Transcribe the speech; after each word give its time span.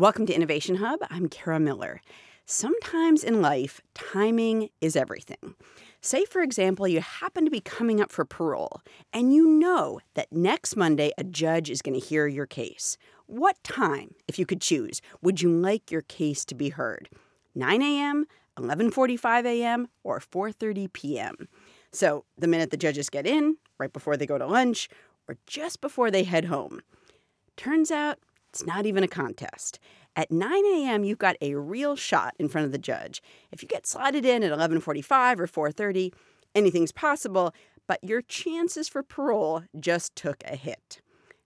Welcome 0.00 0.24
to 0.28 0.32
Innovation 0.32 0.76
Hub. 0.76 1.00
I'm 1.10 1.28
Kara 1.28 1.60
Miller. 1.60 2.00
Sometimes 2.46 3.22
in 3.22 3.42
life, 3.42 3.82
timing 3.92 4.70
is 4.80 4.96
everything. 4.96 5.54
Say, 6.00 6.24
for 6.24 6.40
example, 6.40 6.88
you 6.88 7.02
happen 7.02 7.44
to 7.44 7.50
be 7.50 7.60
coming 7.60 8.00
up 8.00 8.10
for 8.10 8.24
parole, 8.24 8.80
and 9.12 9.34
you 9.34 9.46
know 9.46 10.00
that 10.14 10.32
next 10.32 10.74
Monday 10.74 11.12
a 11.18 11.22
judge 11.22 11.68
is 11.68 11.82
going 11.82 12.00
to 12.00 12.06
hear 12.06 12.26
your 12.26 12.46
case. 12.46 12.96
What 13.26 13.62
time, 13.62 14.14
if 14.26 14.38
you 14.38 14.46
could 14.46 14.62
choose, 14.62 15.02
would 15.20 15.42
you 15.42 15.50
like 15.50 15.90
your 15.90 16.00
case 16.00 16.46
to 16.46 16.54
be 16.54 16.70
heard? 16.70 17.10
9 17.54 17.82
a.m., 17.82 18.24
11:45 18.56 19.44
a.m., 19.44 19.88
or 20.02 20.18
4:30 20.18 20.90
p.m. 20.94 21.46
So, 21.92 22.24
the 22.38 22.48
minute 22.48 22.70
the 22.70 22.78
judges 22.78 23.10
get 23.10 23.26
in, 23.26 23.58
right 23.76 23.92
before 23.92 24.16
they 24.16 24.24
go 24.24 24.38
to 24.38 24.46
lunch, 24.46 24.88
or 25.28 25.36
just 25.46 25.82
before 25.82 26.10
they 26.10 26.24
head 26.24 26.46
home. 26.46 26.80
Turns 27.58 27.90
out 27.90 28.18
it's 28.50 28.66
not 28.66 28.84
even 28.84 29.04
a 29.04 29.08
contest. 29.08 29.78
At 30.16 30.32
9 30.32 30.64
a.m., 30.66 31.04
you've 31.04 31.18
got 31.18 31.36
a 31.40 31.54
real 31.54 31.94
shot 31.94 32.34
in 32.38 32.48
front 32.48 32.66
of 32.66 32.72
the 32.72 32.78
judge. 32.78 33.22
If 33.52 33.62
you 33.62 33.68
get 33.68 33.86
slotted 33.86 34.24
in 34.24 34.42
at 34.42 34.50
11:45 34.50 35.40
or 35.40 35.46
4:30, 35.46 36.12
anything's 36.54 36.92
possible, 36.92 37.54
but 37.86 38.02
your 38.02 38.22
chances 38.22 38.88
for 38.88 39.02
parole 39.02 39.62
just 39.78 40.16
took 40.16 40.42
a 40.44 40.56
hit. 40.56 41.00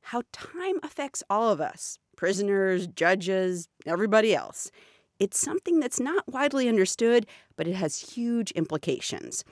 How 0.09 0.23
time 0.33 0.79
affects 0.83 1.23
all 1.29 1.51
of 1.51 1.61
us, 1.61 1.99
prisoners, 2.17 2.87
judges, 2.87 3.69
everybody 3.87 4.35
else. 4.35 4.71
It's 5.19 5.39
something 5.39 5.81
that's 5.81 6.01
not 6.01 6.27
widely 6.27 6.69
understood, 6.69 7.27
but 7.57 7.69
it 7.69 7.75
has 7.75 8.15
huge 8.15 8.51
implications. 8.53 9.45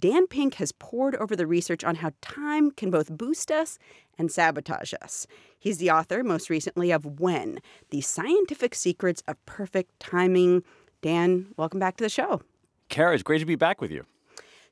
Dan 0.00 0.26
Pink 0.26 0.54
has 0.54 0.72
pored 0.72 1.14
over 1.16 1.36
the 1.36 1.46
research 1.46 1.84
on 1.84 1.96
how 1.96 2.12
time 2.22 2.70
can 2.70 2.90
both 2.90 3.16
boost 3.16 3.50
us 3.50 3.78
and 4.16 4.32
sabotage 4.32 4.94
us. 5.02 5.26
He's 5.58 5.76
the 5.76 5.90
author, 5.90 6.24
most 6.24 6.48
recently, 6.48 6.90
of 6.90 7.20
When 7.20 7.58
The 7.90 8.00
Scientific 8.00 8.74
Secrets 8.74 9.22
of 9.28 9.44
Perfect 9.44 10.00
Timing. 10.00 10.62
Dan, 11.02 11.48
welcome 11.58 11.78
back 11.78 11.98
to 11.98 12.04
the 12.04 12.08
show. 12.08 12.40
Kara, 12.88 13.12
it's 13.12 13.22
great 13.22 13.40
to 13.40 13.46
be 13.46 13.56
back 13.56 13.82
with 13.82 13.90
you. 13.90 14.06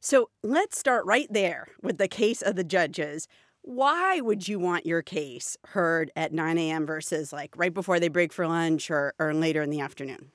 So 0.00 0.30
let's 0.42 0.78
start 0.78 1.05
right 1.05 1.30
there 1.30 1.69
with 1.83 1.98
the 1.98 2.08
case 2.08 2.41
of 2.41 2.56
the 2.56 2.64
judges. 2.64 3.28
Why 3.61 4.22
would 4.22 4.48
you 4.48 4.58
want 4.58 4.86
your 4.86 5.02
case 5.02 5.58
heard 5.67 6.11
at 6.17 6.33
9 6.33 6.56
a.m. 6.56 6.86
versus 6.86 7.34
like 7.34 7.52
right 7.55 7.74
before 7.74 8.00
they 8.00 8.08
break 8.08 8.33
for 8.33 8.47
lunch 8.47 8.91
or, 8.91 9.12
or 9.19 9.34
later 9.34 9.61
in 9.61 9.69
the 9.69 9.80
afternoon? 9.80 10.30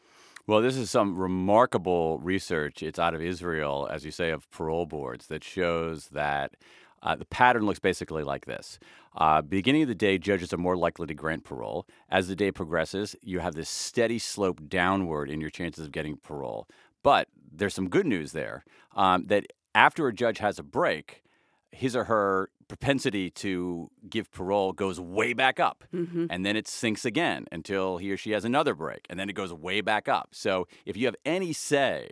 Well, 0.45 0.61
this 0.61 0.75
is 0.75 0.91
some 0.91 1.17
remarkable 1.17 2.19
research. 2.19 2.83
It's 2.83 2.99
out 2.99 3.13
of 3.13 3.21
Israel, 3.21 3.87
as 3.89 4.03
you 4.03 4.11
say, 4.11 4.29
of 4.29 4.49
parole 4.51 4.85
boards 4.85 5.27
that 5.27 5.41
shows 5.41 6.07
that 6.09 6.57
uh, 7.01 7.15
the 7.15 7.23
pattern 7.23 7.65
looks 7.65 7.79
basically 7.79 8.23
like 8.23 8.45
this. 8.45 8.77
Uh, 9.15 9.41
beginning 9.41 9.83
of 9.83 9.87
the 9.87 9.95
day, 9.95 10.17
judges 10.17 10.51
are 10.51 10.57
more 10.57 10.75
likely 10.75 11.07
to 11.07 11.13
grant 11.13 11.45
parole. 11.45 11.87
As 12.09 12.27
the 12.27 12.35
day 12.35 12.51
progresses, 12.51 13.15
you 13.21 13.39
have 13.39 13.55
this 13.55 13.69
steady 13.69 14.19
slope 14.19 14.67
downward 14.67 15.29
in 15.29 15.39
your 15.39 15.49
chances 15.49 15.85
of 15.85 15.93
getting 15.93 16.17
parole. 16.17 16.67
But 17.03 17.29
there's 17.49 17.73
some 17.73 17.87
good 17.87 18.05
news 18.05 18.33
there 18.33 18.65
um, 18.97 19.27
that 19.27 19.45
after 19.73 20.09
a 20.09 20.13
judge 20.13 20.39
has 20.39 20.59
a 20.59 20.63
break, 20.63 21.23
his 21.71 21.95
or 21.95 22.03
her 22.03 22.49
propensity 22.73 23.29
to 23.29 23.87
give 24.09 24.31
parole 24.31 24.73
goes 24.73 24.99
way 24.99 25.31
back 25.31 25.59
up 25.59 25.83
mm-hmm. 25.93 26.25
and 26.31 26.43
then 26.43 26.55
it 26.55 26.67
sinks 26.67 27.05
again 27.05 27.45
until 27.51 27.97
he 27.97 28.11
or 28.11 28.17
she 28.17 28.31
has 28.31 28.43
another 28.43 28.73
break 28.73 29.05
and 29.11 29.19
then 29.19 29.29
it 29.29 29.33
goes 29.33 29.53
way 29.53 29.79
back 29.79 30.07
up 30.09 30.29
so 30.31 30.67
if 30.83 30.97
you 30.97 31.05
have 31.05 31.15
any 31.23 31.53
say 31.53 32.09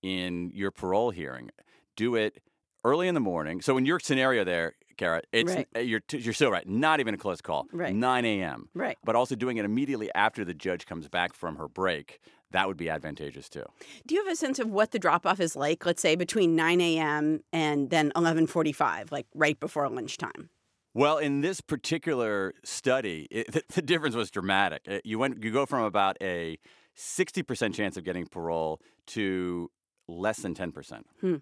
in 0.00 0.52
your 0.54 0.70
parole 0.70 1.10
hearing 1.10 1.50
do 1.96 2.14
it 2.14 2.40
early 2.84 3.08
in 3.08 3.14
the 3.14 3.20
morning 3.20 3.60
so 3.60 3.76
in 3.76 3.84
your 3.84 3.98
scenario 3.98 4.44
there 4.44 4.74
Kara, 4.96 5.22
it's 5.32 5.54
right. 5.54 5.68
you're 5.86 6.00
you're 6.10 6.34
so 6.34 6.50
right. 6.50 6.68
Not 6.68 6.98
even 6.98 7.14
a 7.14 7.16
close 7.16 7.40
call. 7.40 7.68
Right. 7.72 7.94
9 7.94 8.24
a.m. 8.24 8.68
Right. 8.74 8.98
But 9.04 9.14
also 9.14 9.36
doing 9.36 9.56
it 9.56 9.64
immediately 9.64 10.12
after 10.12 10.44
the 10.44 10.54
judge 10.54 10.86
comes 10.86 11.08
back 11.08 11.34
from 11.34 11.54
her 11.54 11.68
break 11.68 12.18
that 12.52 12.66
would 12.66 12.76
be 12.76 12.88
advantageous 12.88 13.48
too. 13.48 13.64
Do 14.06 14.14
you 14.14 14.24
have 14.24 14.32
a 14.32 14.36
sense 14.36 14.58
of 14.58 14.70
what 14.70 14.90
the 14.92 14.98
drop 14.98 15.26
off 15.26 15.40
is 15.40 15.56
like? 15.56 15.84
Let's 15.84 16.02
say 16.02 16.16
between 16.16 16.56
9 16.56 16.80
a.m. 16.80 17.40
and 17.52 17.90
then 17.90 18.12
11:45, 18.16 19.12
like 19.12 19.26
right 19.34 19.58
before 19.58 19.88
lunchtime. 19.88 20.50
Well, 20.94 21.18
in 21.18 21.42
this 21.42 21.60
particular 21.60 22.54
study, 22.64 23.28
it, 23.30 23.52
the, 23.52 23.62
the, 23.74 23.82
difference 23.82 24.14
was 24.14 24.30
dramatic. 24.30 24.82
It, 24.86 25.04
you 25.04 25.18
went, 25.18 25.44
you 25.44 25.52
go 25.52 25.66
from 25.66 25.82
about 25.84 26.16
a 26.20 26.58
60% 26.96 27.74
chance 27.74 27.96
of 27.96 28.04
getting 28.04 28.26
parole 28.26 28.80
to 29.08 29.70
less 30.08 30.38
than 30.38 30.54
10%. 30.54 31.02
Hmm 31.20 31.36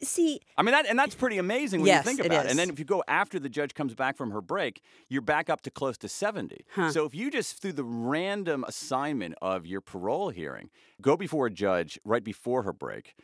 see 0.00 0.40
i 0.56 0.62
mean 0.62 0.72
that 0.72 0.86
and 0.86 0.98
that's 0.98 1.14
pretty 1.14 1.38
amazing 1.38 1.80
when 1.80 1.88
yes, 1.88 2.04
you 2.04 2.14
think 2.14 2.26
about 2.26 2.44
it, 2.44 2.48
it 2.48 2.50
and 2.50 2.58
then 2.58 2.70
if 2.70 2.78
you 2.78 2.84
go 2.84 3.02
after 3.08 3.38
the 3.38 3.48
judge 3.48 3.74
comes 3.74 3.94
back 3.94 4.16
from 4.16 4.30
her 4.30 4.40
break 4.40 4.82
you're 5.08 5.22
back 5.22 5.50
up 5.50 5.60
to 5.60 5.70
close 5.70 5.98
to 5.98 6.08
70 6.08 6.64
huh. 6.74 6.90
so 6.90 7.04
if 7.04 7.14
you 7.14 7.30
just 7.30 7.60
through 7.60 7.72
the 7.72 7.84
random 7.84 8.64
assignment 8.66 9.34
of 9.42 9.66
your 9.66 9.80
parole 9.80 10.30
hearing 10.30 10.70
go 11.00 11.16
before 11.16 11.46
a 11.46 11.50
judge 11.50 11.98
right 12.04 12.24
before 12.24 12.62
her 12.62 12.72
break 12.72 13.14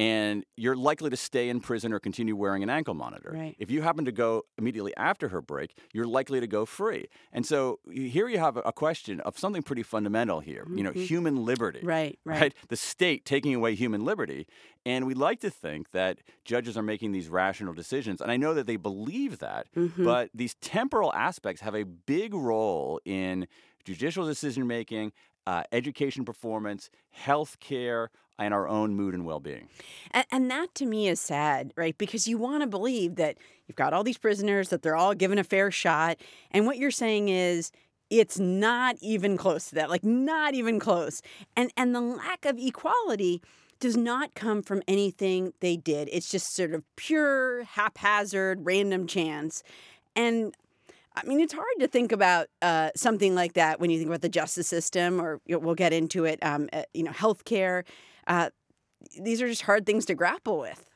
and 0.00 0.46
you're 0.56 0.76
likely 0.76 1.10
to 1.10 1.16
stay 1.16 1.50
in 1.50 1.60
prison 1.60 1.92
or 1.92 2.00
continue 2.00 2.34
wearing 2.34 2.62
an 2.62 2.70
ankle 2.70 2.94
monitor. 2.94 3.32
Right. 3.34 3.54
If 3.58 3.70
you 3.70 3.82
happen 3.82 4.06
to 4.06 4.12
go 4.12 4.44
immediately 4.56 4.96
after 4.96 5.28
her 5.28 5.42
break, 5.42 5.76
you're 5.92 6.06
likely 6.06 6.40
to 6.40 6.46
go 6.46 6.64
free. 6.64 7.08
And 7.34 7.44
so 7.44 7.80
here 7.92 8.26
you 8.26 8.38
have 8.38 8.56
a 8.56 8.72
question 8.72 9.20
of 9.20 9.38
something 9.38 9.62
pretty 9.62 9.82
fundamental 9.82 10.40
here. 10.40 10.62
Mm-hmm. 10.62 10.78
You 10.78 10.84
know, 10.84 10.90
mm-hmm. 10.90 11.02
human 11.02 11.44
liberty. 11.44 11.80
Right, 11.82 12.18
right. 12.24 12.40
Right. 12.40 12.54
The 12.68 12.76
state 12.76 13.26
taking 13.26 13.54
away 13.54 13.74
human 13.74 14.02
liberty, 14.02 14.46
and 14.86 15.06
we 15.06 15.12
like 15.12 15.40
to 15.40 15.50
think 15.50 15.90
that 15.90 16.20
judges 16.46 16.78
are 16.78 16.82
making 16.82 17.12
these 17.12 17.28
rational 17.28 17.74
decisions, 17.74 18.22
and 18.22 18.32
I 18.32 18.38
know 18.38 18.54
that 18.54 18.66
they 18.66 18.76
believe 18.76 19.38
that. 19.40 19.66
Mm-hmm. 19.76 20.02
But 20.02 20.30
these 20.32 20.54
temporal 20.62 21.12
aspects 21.12 21.60
have 21.60 21.74
a 21.74 21.84
big 21.84 22.32
role 22.32 23.02
in 23.04 23.46
judicial 23.84 24.24
decision 24.24 24.66
making, 24.66 25.12
uh, 25.46 25.64
education 25.72 26.24
performance, 26.24 26.88
health 27.10 27.58
care, 27.60 28.10
and 28.40 28.54
our 28.54 28.66
own 28.66 28.96
mood 28.96 29.14
and 29.14 29.24
well 29.24 29.38
being. 29.38 29.68
And, 30.10 30.26
and, 30.32 30.50
that 30.50 30.74
to 30.76 30.86
me 30.86 31.08
is 31.08 31.20
sad, 31.20 31.72
right? 31.76 31.96
Because 31.96 32.26
you 32.26 32.38
want 32.38 32.62
to 32.62 32.66
believe 32.66 33.16
that 33.16 33.36
you've 33.68 33.76
got 33.76 33.92
all 33.92 34.02
these 34.02 34.18
prisoners, 34.18 34.70
that 34.70 34.82
they're 34.82 34.96
all 34.96 35.14
given 35.14 35.38
a 35.38 35.44
fair 35.44 35.70
shot. 35.70 36.16
And 36.50 36.66
what 36.66 36.78
you're 36.78 36.90
saying 36.90 37.28
is, 37.28 37.70
it's 38.08 38.40
not 38.40 38.96
even 39.00 39.36
close 39.36 39.68
to 39.68 39.76
that, 39.76 39.88
like 39.88 40.02
not 40.02 40.54
even 40.54 40.80
close. 40.80 41.22
And 41.56 41.70
and 41.76 41.94
the 41.94 42.00
lack 42.00 42.44
of 42.44 42.58
equality 42.58 43.40
does 43.78 43.96
not 43.96 44.34
come 44.34 44.62
from 44.62 44.82
anything 44.88 45.52
they 45.60 45.76
did. 45.76 46.08
It's 46.12 46.28
just 46.28 46.54
sort 46.54 46.74
of 46.74 46.82
pure 46.96 47.62
haphazard, 47.62 48.66
random 48.66 49.06
chance. 49.06 49.62
And 50.16 50.54
I 51.14 51.24
mean, 51.24 51.40
it's 51.40 51.52
hard 51.52 51.66
to 51.80 51.88
think 51.88 52.12
about 52.12 52.48
uh, 52.62 52.90
something 52.94 53.34
like 53.34 53.54
that 53.54 53.80
when 53.80 53.90
you 53.90 53.98
think 53.98 54.08
about 54.08 54.22
the 54.22 54.28
justice 54.28 54.68
system, 54.68 55.20
or 55.20 55.40
you 55.46 55.54
know, 55.54 55.60
we'll 55.60 55.74
get 55.74 55.92
into 55.92 56.24
it. 56.24 56.38
Um, 56.44 56.68
uh, 56.72 56.82
you 56.94 57.02
know, 57.02 57.12
healthcare 57.12 57.84
uh, 58.30 58.50
these 59.20 59.42
are 59.42 59.48
just 59.48 59.62
hard 59.62 59.84
things 59.84 60.06
to 60.06 60.14
grapple 60.14 60.58
with. 60.60 60.88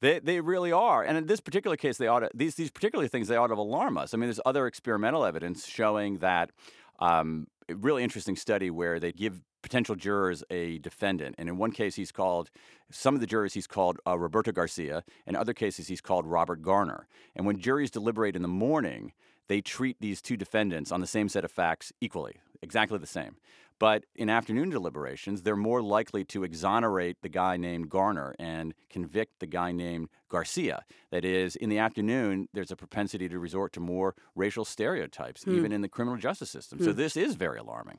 They, 0.00 0.18
they 0.18 0.40
really 0.40 0.72
are, 0.72 1.02
and 1.02 1.16
in 1.16 1.26
this 1.26 1.40
particular 1.40 1.76
case, 1.76 1.96
they 1.96 2.06
ought 2.06 2.20
to, 2.20 2.30
these 2.34 2.54
these 2.56 2.70
particular 2.70 3.08
things 3.08 3.28
they 3.28 3.36
ought 3.36 3.46
to 3.46 3.54
alarm 3.54 3.96
us. 3.96 4.12
I 4.12 4.18
mean, 4.18 4.28
there's 4.28 4.40
other 4.44 4.66
experimental 4.66 5.24
evidence 5.24 5.66
showing 5.66 6.18
that 6.18 6.50
um, 6.98 7.46
a 7.68 7.74
really 7.74 8.02
interesting 8.02 8.36
study 8.36 8.70
where 8.70 9.00
they 9.00 9.12
give 9.12 9.40
potential 9.62 9.94
jurors 9.94 10.44
a 10.50 10.78
defendant, 10.78 11.36
and 11.38 11.48
in 11.48 11.56
one 11.56 11.72
case 11.72 11.94
he's 11.94 12.12
called 12.12 12.50
some 12.90 13.14
of 13.14 13.20
the 13.20 13.26
jurors 13.26 13.54
he's 13.54 13.66
called 13.66 13.98
uh, 14.06 14.18
Roberto 14.18 14.52
Garcia, 14.52 15.02
in 15.26 15.34
other 15.34 15.54
cases 15.54 15.88
he's 15.88 16.02
called 16.02 16.26
Robert 16.26 16.60
Garner. 16.60 17.08
And 17.34 17.46
when 17.46 17.58
juries 17.58 17.90
deliberate 17.90 18.36
in 18.36 18.42
the 18.42 18.48
morning, 18.48 19.12
they 19.48 19.60
treat 19.60 19.96
these 20.00 20.20
two 20.20 20.36
defendants 20.36 20.92
on 20.92 21.00
the 21.00 21.06
same 21.06 21.28
set 21.28 21.44
of 21.44 21.50
facts 21.50 21.92
equally, 22.00 22.36
exactly 22.62 22.98
the 22.98 23.06
same. 23.06 23.36
But 23.78 24.04
in 24.14 24.30
afternoon 24.30 24.70
deliberations, 24.70 25.42
they're 25.42 25.56
more 25.56 25.82
likely 25.82 26.24
to 26.26 26.44
exonerate 26.44 27.18
the 27.22 27.28
guy 27.28 27.56
named 27.56 27.90
Garner 27.90 28.34
and 28.38 28.74
convict 28.88 29.38
the 29.38 29.46
guy 29.46 29.72
named 29.72 30.08
Garcia. 30.30 30.82
That 31.10 31.24
is, 31.24 31.56
in 31.56 31.68
the 31.68 31.78
afternoon, 31.78 32.48
there's 32.54 32.70
a 32.70 32.76
propensity 32.76 33.28
to 33.28 33.38
resort 33.38 33.72
to 33.74 33.80
more 33.80 34.14
racial 34.34 34.64
stereotypes, 34.64 35.44
hmm. 35.44 35.56
even 35.56 35.72
in 35.72 35.82
the 35.82 35.88
criminal 35.88 36.18
justice 36.18 36.50
system. 36.50 36.78
Hmm. 36.78 36.84
So 36.84 36.92
this 36.92 37.16
is 37.16 37.34
very 37.34 37.58
alarming. 37.58 37.98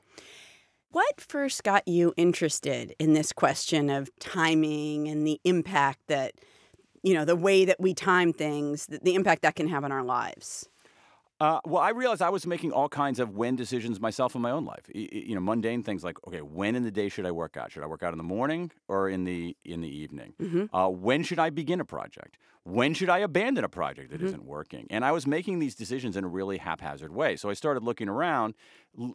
What 0.90 1.20
first 1.20 1.62
got 1.64 1.86
you 1.86 2.14
interested 2.16 2.94
in 2.98 3.12
this 3.12 3.32
question 3.32 3.90
of 3.90 4.10
timing 4.18 5.06
and 5.06 5.26
the 5.26 5.38
impact 5.44 6.00
that, 6.08 6.32
you 7.02 7.14
know, 7.14 7.24
the 7.24 7.36
way 7.36 7.66
that 7.66 7.78
we 7.78 7.92
time 7.92 8.32
things, 8.32 8.86
the 8.86 9.14
impact 9.14 9.42
that 9.42 9.54
can 9.54 9.68
have 9.68 9.84
on 9.84 9.92
our 9.92 10.02
lives? 10.02 10.68
Uh, 11.40 11.60
well, 11.64 11.82
I 11.82 11.90
realized 11.90 12.20
I 12.20 12.30
was 12.30 12.46
making 12.46 12.72
all 12.72 12.88
kinds 12.88 13.20
of 13.20 13.36
when 13.36 13.54
decisions 13.54 14.00
myself 14.00 14.34
in 14.34 14.42
my 14.42 14.50
own 14.50 14.64
life. 14.64 14.90
You 14.92 15.34
know, 15.34 15.40
mundane 15.40 15.84
things 15.84 16.02
like, 16.02 16.16
okay, 16.26 16.42
when 16.42 16.74
in 16.74 16.82
the 16.82 16.90
day 16.90 17.08
should 17.08 17.26
I 17.26 17.30
work 17.30 17.56
out? 17.56 17.70
Should 17.70 17.84
I 17.84 17.86
work 17.86 18.02
out 18.02 18.12
in 18.12 18.18
the 18.18 18.24
morning 18.24 18.72
or 18.88 19.08
in 19.08 19.24
the 19.24 19.56
in 19.64 19.80
the 19.80 19.88
evening? 19.88 20.34
Mm-hmm. 20.40 20.74
Uh, 20.74 20.88
when 20.88 21.22
should 21.22 21.38
I 21.38 21.50
begin 21.50 21.80
a 21.80 21.84
project? 21.84 22.38
When 22.64 22.92
should 22.92 23.08
I 23.08 23.20
abandon 23.20 23.64
a 23.64 23.68
project 23.68 24.10
that 24.10 24.20
mm-hmm. 24.20 24.32
not 24.32 24.44
working? 24.44 24.86
And 24.90 25.02
I 25.04 25.12
was 25.12 25.26
making 25.26 25.58
these 25.58 25.74
decisions 25.74 26.16
in 26.18 26.24
a 26.24 26.28
really 26.28 26.58
haphazard 26.58 27.14
way. 27.14 27.36
So 27.36 27.48
I 27.48 27.54
started 27.54 27.82
looking 27.82 28.10
around 28.10 28.54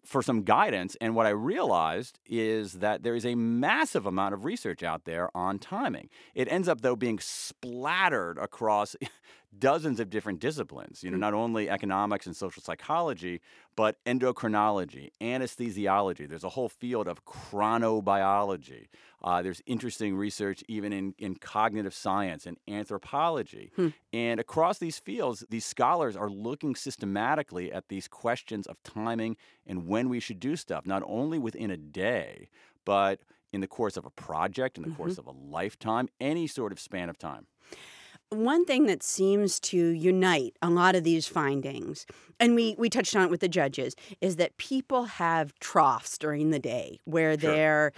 for 0.03 0.23
some 0.23 0.41
guidance. 0.41 0.97
And 0.99 1.15
what 1.15 1.27
I 1.27 1.31
realized 1.31 2.19
is 2.25 2.73
that 2.73 3.03
there 3.03 3.15
is 3.15 3.27
a 3.27 3.35
massive 3.35 4.07
amount 4.07 4.33
of 4.33 4.43
research 4.43 4.81
out 4.81 5.05
there 5.05 5.29
on 5.35 5.59
timing. 5.59 6.09
It 6.33 6.51
ends 6.51 6.67
up, 6.67 6.81
though, 6.81 6.95
being 6.95 7.19
splattered 7.19 8.39
across 8.39 8.95
dozens 9.59 10.00
of 10.00 10.09
different 10.09 10.39
disciplines, 10.39 11.03
you 11.03 11.11
know, 11.11 11.17
mm. 11.17 11.21
not 11.21 11.33
only 11.33 11.69
economics 11.69 12.25
and 12.25 12.35
social 12.35 12.61
psychology, 12.61 13.41
but 13.75 14.03
endocrinology, 14.05 15.09
anesthesiology. 15.21 16.27
There's 16.27 16.44
a 16.44 16.50
whole 16.50 16.69
field 16.69 17.07
of 17.07 17.25
chronobiology. 17.25 18.88
Uh, 19.23 19.41
there's 19.41 19.61
interesting 19.65 20.15
research 20.15 20.63
even 20.67 20.91
in, 20.91 21.15
in 21.17 21.35
cognitive 21.35 21.94
science 21.94 22.45
and 22.45 22.57
anthropology. 22.67 23.71
Hmm. 23.75 23.89
And 24.11 24.39
across 24.39 24.79
these 24.79 25.00
fields, 25.00 25.45
these 25.50 25.65
scholars 25.65 26.15
are 26.15 26.29
looking 26.29 26.75
systematically 26.75 27.71
at 27.71 27.88
these 27.89 28.07
questions 28.07 28.67
of 28.67 28.81
timing 28.83 29.38
and 29.65 29.88
when 29.88 30.09
we 30.09 30.19
should 30.19 30.39
do 30.39 30.56
stuff, 30.56 30.85
not 30.85 31.03
only 31.06 31.39
within 31.39 31.71
a 31.71 31.77
day, 31.77 32.49
but 32.85 33.21
in 33.53 33.61
the 33.61 33.67
course 33.67 33.95
of 33.95 34.06
a 34.06 34.09
project, 34.09 34.77
in 34.77 34.83
the 34.83 34.89
mm-hmm. 34.89 34.97
course 34.97 35.17
of 35.17 35.27
a 35.27 35.31
lifetime, 35.31 36.09
any 36.19 36.47
sort 36.47 36.71
of 36.71 36.79
span 36.79 37.07
of 37.07 37.17
time. 37.17 37.45
One 38.29 38.65
thing 38.65 38.87
that 38.87 39.03
seems 39.03 39.59
to 39.61 39.77
unite 39.77 40.55
a 40.61 40.69
lot 40.69 40.95
of 40.95 41.03
these 41.03 41.27
findings, 41.27 42.05
and 42.39 42.55
we, 42.55 42.75
we 42.79 42.89
touched 42.89 43.15
on 43.15 43.25
it 43.25 43.29
with 43.29 43.41
the 43.41 43.47
judges, 43.47 43.95
is 44.21 44.37
that 44.37 44.57
people 44.57 45.05
have 45.05 45.53
troughs 45.59 46.17
during 46.17 46.49
the 46.49 46.59
day 46.59 46.99
where 47.05 47.39
sure. 47.39 47.51
they're 47.51 47.93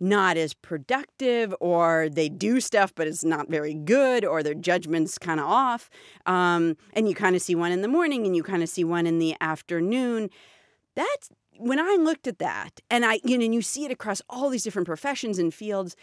not 0.00 0.36
as 0.36 0.54
productive 0.54 1.54
or 1.60 2.08
they 2.10 2.28
do 2.28 2.60
stuff 2.60 2.92
but 2.94 3.06
it's 3.06 3.24
not 3.24 3.48
very 3.48 3.74
good 3.74 4.24
or 4.24 4.42
their 4.42 4.54
judgment's 4.54 5.18
kind 5.18 5.40
of 5.40 5.46
off 5.46 5.88
um, 6.26 6.76
and 6.92 7.08
you 7.08 7.14
kind 7.14 7.36
of 7.36 7.42
see 7.42 7.54
one 7.54 7.72
in 7.72 7.80
the 7.80 7.88
morning 7.88 8.26
and 8.26 8.34
you 8.34 8.42
kind 8.42 8.62
of 8.62 8.68
see 8.68 8.84
one 8.84 9.06
in 9.06 9.18
the 9.18 9.34
afternoon 9.40 10.28
that's 10.94 11.30
when 11.58 11.78
i 11.78 11.96
looked 11.98 12.26
at 12.26 12.38
that 12.38 12.80
and 12.90 13.04
i 13.04 13.20
you 13.24 13.38
know 13.38 13.44
and 13.44 13.54
you 13.54 13.62
see 13.62 13.84
it 13.84 13.90
across 13.92 14.20
all 14.28 14.50
these 14.50 14.64
different 14.64 14.86
professions 14.86 15.38
and 15.38 15.54
fields 15.54 15.94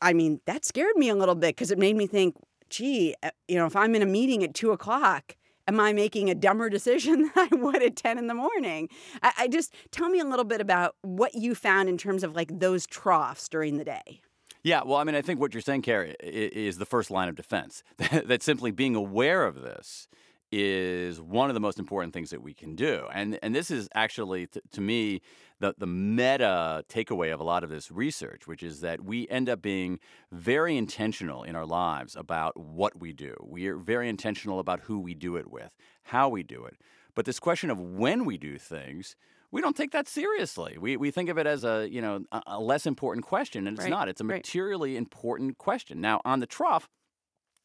i 0.00 0.12
mean 0.12 0.40
that 0.46 0.64
scared 0.64 0.96
me 0.96 1.08
a 1.08 1.14
little 1.14 1.34
bit 1.34 1.56
because 1.56 1.70
it 1.70 1.78
made 1.78 1.96
me 1.96 2.06
think 2.06 2.36
gee, 2.72 3.14
uh, 3.22 3.30
you 3.46 3.56
know, 3.56 3.66
if 3.66 3.76
I'm 3.76 3.94
in 3.94 4.02
a 4.02 4.06
meeting 4.06 4.42
at 4.42 4.54
two 4.54 4.72
o'clock, 4.72 5.36
am 5.68 5.78
I 5.78 5.92
making 5.92 6.30
a 6.30 6.34
dumber 6.34 6.68
decision 6.68 7.30
than 7.34 7.48
I 7.52 7.54
would 7.54 7.82
at 7.82 7.96
10 7.96 8.18
in 8.18 8.26
the 8.26 8.34
morning? 8.34 8.88
I, 9.22 9.32
I, 9.38 9.48
just 9.48 9.74
tell 9.90 10.08
me 10.08 10.18
a 10.18 10.24
little 10.24 10.44
bit 10.44 10.60
about 10.60 10.96
what 11.02 11.34
you 11.34 11.54
found 11.54 11.88
in 11.88 11.98
terms 11.98 12.24
of 12.24 12.34
like 12.34 12.58
those 12.58 12.86
troughs 12.86 13.48
during 13.48 13.76
the 13.76 13.84
day. 13.84 14.20
Yeah, 14.64 14.82
well, 14.84 14.96
I 14.96 15.04
mean, 15.04 15.16
I 15.16 15.22
think 15.22 15.40
what 15.40 15.54
you're 15.54 15.60
saying, 15.60 15.82
Kara, 15.82 16.14
is 16.20 16.78
the 16.78 16.86
first 16.86 17.10
line 17.10 17.28
of 17.28 17.34
defense. 17.34 17.82
that 18.12 18.42
simply 18.42 18.70
being 18.70 18.94
aware 18.94 19.44
of 19.44 19.60
this 19.60 20.08
is 20.52 21.18
one 21.18 21.48
of 21.48 21.54
the 21.54 21.60
most 21.60 21.78
important 21.78 22.12
things 22.12 22.28
that 22.28 22.42
we 22.42 22.52
can 22.52 22.76
do. 22.76 23.06
And 23.12 23.38
and 23.42 23.54
this 23.54 23.70
is 23.70 23.88
actually 23.94 24.46
t- 24.46 24.60
to 24.72 24.80
me 24.80 25.22
the 25.58 25.74
the 25.78 25.86
meta 25.86 26.84
takeaway 26.88 27.32
of 27.32 27.40
a 27.40 27.44
lot 27.44 27.64
of 27.64 27.70
this 27.70 27.90
research, 27.90 28.46
which 28.46 28.62
is 28.62 28.82
that 28.82 29.02
we 29.02 29.26
end 29.28 29.48
up 29.48 29.62
being 29.62 29.98
very 30.30 30.76
intentional 30.76 31.42
in 31.42 31.56
our 31.56 31.64
lives 31.64 32.14
about 32.14 32.54
what 32.60 33.00
we 33.00 33.14
do. 33.14 33.34
We 33.42 33.66
are 33.68 33.76
very 33.78 34.10
intentional 34.10 34.58
about 34.58 34.80
who 34.80 35.00
we 35.00 35.14
do 35.14 35.36
it 35.36 35.50
with, 35.50 35.70
how 36.04 36.28
we 36.28 36.42
do 36.42 36.64
it. 36.64 36.76
But 37.14 37.24
this 37.24 37.40
question 37.40 37.70
of 37.70 37.80
when 37.80 38.26
we 38.26 38.36
do 38.36 38.58
things, 38.58 39.16
we 39.50 39.60
don't 39.62 39.76
take 39.76 39.92
that 39.92 40.08
seriously. 40.08 40.76
We, 40.78 40.96
we 40.96 41.10
think 41.10 41.28
of 41.28 41.38
it 41.38 41.46
as 41.46 41.64
a 41.64 41.88
you 41.90 42.02
know 42.02 42.24
a, 42.30 42.42
a 42.46 42.60
less 42.60 42.84
important 42.84 43.24
question, 43.24 43.66
and 43.66 43.78
it's 43.78 43.84
right. 43.84 43.90
not. 43.90 44.08
It's 44.10 44.20
a 44.20 44.24
materially 44.24 44.92
right. 44.92 44.98
important 44.98 45.56
question. 45.56 46.02
Now 46.02 46.20
on 46.26 46.40
the 46.40 46.46
trough, 46.46 46.90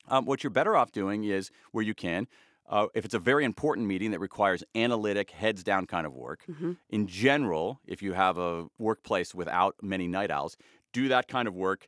um, 0.07 0.25
what 0.25 0.42
you're 0.42 0.51
better 0.51 0.78
off 0.78 0.94
doing 0.94 1.25
is 1.25 1.51
where 1.74 1.83
you 1.83 1.94
can 1.94 2.28
uh, 2.69 2.88
if 2.94 3.06
it's 3.06 3.14
a 3.14 3.19
very 3.19 3.46
important 3.46 3.88
meeting 3.88 4.12
that 4.12 4.19
requires 4.19 4.64
analytic, 4.75 5.31
heads 5.31 5.64
down 5.64 5.86
kind 5.86 6.06
of 6.06 6.14
work, 6.14 6.44
mm-hmm. 6.50 6.74
in 6.90 7.08
general, 7.08 7.80
if 7.86 8.02
you 8.02 8.14
have 8.14 8.38
a 8.38 8.68
workplace 8.78 9.34
without 9.34 9.75
many 9.81 10.08
night 10.08 10.31
owls, 10.31 10.58
do 10.94 11.08
that 11.10 11.28
kind 11.28 11.48
of 11.48 11.54
work 11.54 11.88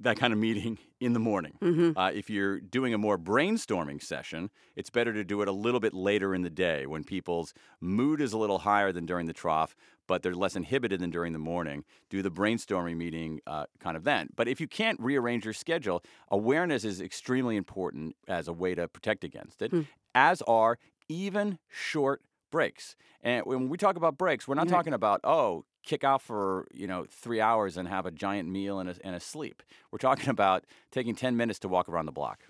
that 0.00 0.18
kind 0.18 0.32
of 0.32 0.38
meeting 0.38 0.78
in 1.00 1.12
the 1.12 1.20
morning. 1.20 1.54
Mm-hmm. 1.60 1.98
Uh, 1.98 2.10
if 2.10 2.28
you're 2.30 2.60
doing 2.60 2.94
a 2.94 2.98
more 2.98 3.18
brainstorming 3.18 4.02
session, 4.02 4.50
it's 4.76 4.90
better 4.90 5.12
to 5.12 5.24
do 5.24 5.42
it 5.42 5.48
a 5.48 5.52
little 5.52 5.80
bit 5.80 5.94
later 5.94 6.34
in 6.34 6.42
the 6.42 6.50
day 6.50 6.86
when 6.86 7.04
people's 7.04 7.54
mood 7.80 8.20
is 8.20 8.32
a 8.32 8.38
little 8.38 8.58
higher 8.58 8.92
than 8.92 9.06
during 9.06 9.26
the 9.26 9.32
trough, 9.32 9.76
but 10.06 10.22
they're 10.22 10.34
less 10.34 10.56
inhibited 10.56 11.00
than 11.00 11.10
during 11.10 11.32
the 11.32 11.38
morning. 11.38 11.84
Do 12.10 12.22
the 12.22 12.30
brainstorming 12.30 12.96
meeting 12.96 13.40
uh, 13.46 13.66
kind 13.80 13.96
of 13.96 14.04
then. 14.04 14.28
But 14.34 14.48
if 14.48 14.60
you 14.60 14.66
can't 14.66 14.98
rearrange 15.00 15.44
your 15.44 15.54
schedule, 15.54 16.02
awareness 16.30 16.84
is 16.84 17.00
extremely 17.00 17.56
important 17.56 18.16
as 18.26 18.48
a 18.48 18.52
way 18.52 18.74
to 18.74 18.88
protect 18.88 19.24
against 19.24 19.62
it, 19.62 19.72
mm. 19.72 19.86
as 20.14 20.42
are 20.42 20.78
even 21.08 21.58
short 21.68 22.22
breaks. 22.50 22.96
And 23.22 23.44
when 23.46 23.68
we 23.68 23.76
talk 23.76 23.96
about 23.96 24.16
breaks, 24.16 24.48
we're 24.48 24.54
not 24.54 24.68
talking 24.68 24.94
about, 24.94 25.20
oh, 25.24 25.64
kick 25.88 26.04
out 26.04 26.20
for 26.20 26.68
you 26.72 26.86
know 26.86 27.06
three 27.08 27.40
hours 27.40 27.76
and 27.76 27.88
have 27.88 28.06
a 28.06 28.10
giant 28.10 28.48
meal 28.48 28.78
and 28.78 28.90
a, 28.90 28.94
and 29.02 29.16
a 29.16 29.20
sleep. 29.20 29.62
We're 29.90 29.98
talking 29.98 30.28
about 30.28 30.64
taking 30.92 31.14
ten 31.14 31.36
minutes 31.36 31.58
to 31.60 31.68
walk 31.68 31.88
around 31.88 32.06
the 32.06 32.12
block. 32.12 32.40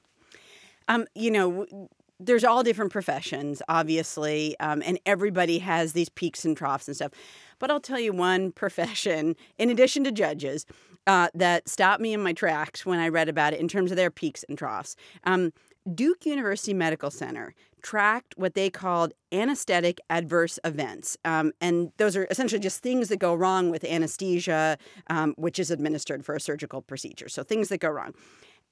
Um, 0.89 1.07
you 1.15 1.31
know, 1.31 1.89
there's 2.19 2.45
all 2.45 2.63
different 2.63 2.91
professions, 2.91 3.63
obviously, 3.69 4.59
um, 4.59 4.83
and 4.85 4.99
everybody 5.07 5.59
has 5.61 5.93
these 5.93 6.09
peaks 6.09 6.45
and 6.45 6.57
troughs 6.57 6.89
and 6.89 6.97
stuff. 6.97 7.13
But 7.59 7.71
I'll 7.71 7.81
tell 7.81 8.01
you 8.01 8.13
one 8.13 8.53
profession, 8.63 9.37
in 9.59 9.71
addition 9.71 10.05
to 10.05 10.13
judges, 10.13 10.67
uh, 11.07 11.29
that 11.35 11.69
stopped 11.69 12.03
me 12.03 12.13
in 12.13 12.23
my 12.23 12.33
tracks 12.33 12.85
when 12.85 12.99
I 12.99 13.09
read 13.09 13.29
about 13.29 13.55
it 13.55 13.61
in 13.61 13.69
terms 13.69 13.91
of 13.91 13.97
their 13.97 14.11
peaks 14.11 14.45
and 14.49 14.59
troughs. 14.59 14.97
Um, 15.25 15.53
Duke 15.95 16.27
University 16.27 16.75
Medical 16.75 17.11
Center 17.11 17.55
tracked 17.83 18.35
what 18.37 18.55
they 18.55 18.71
called 18.71 19.13
anesthetic 19.33 20.01
adverse 20.11 20.59
events. 20.65 21.17
Um, 21.25 21.53
and 21.61 21.93
those 21.97 22.17
are 22.17 22.27
essentially 22.31 22.61
just 22.61 22.83
things 22.83 23.09
that 23.09 23.19
go 23.19 23.35
wrong 23.35 23.71
with 23.71 23.85
anesthesia, 23.85 24.79
um, 25.09 25.35
which 25.37 25.59
is 25.59 25.71
administered 25.71 26.25
for 26.25 26.35
a 26.35 26.41
surgical 26.41 26.83
procedure. 26.83 27.29
So 27.29 27.43
things 27.43 27.69
that 27.69 27.79
go 27.79 27.89
wrong. 27.89 28.15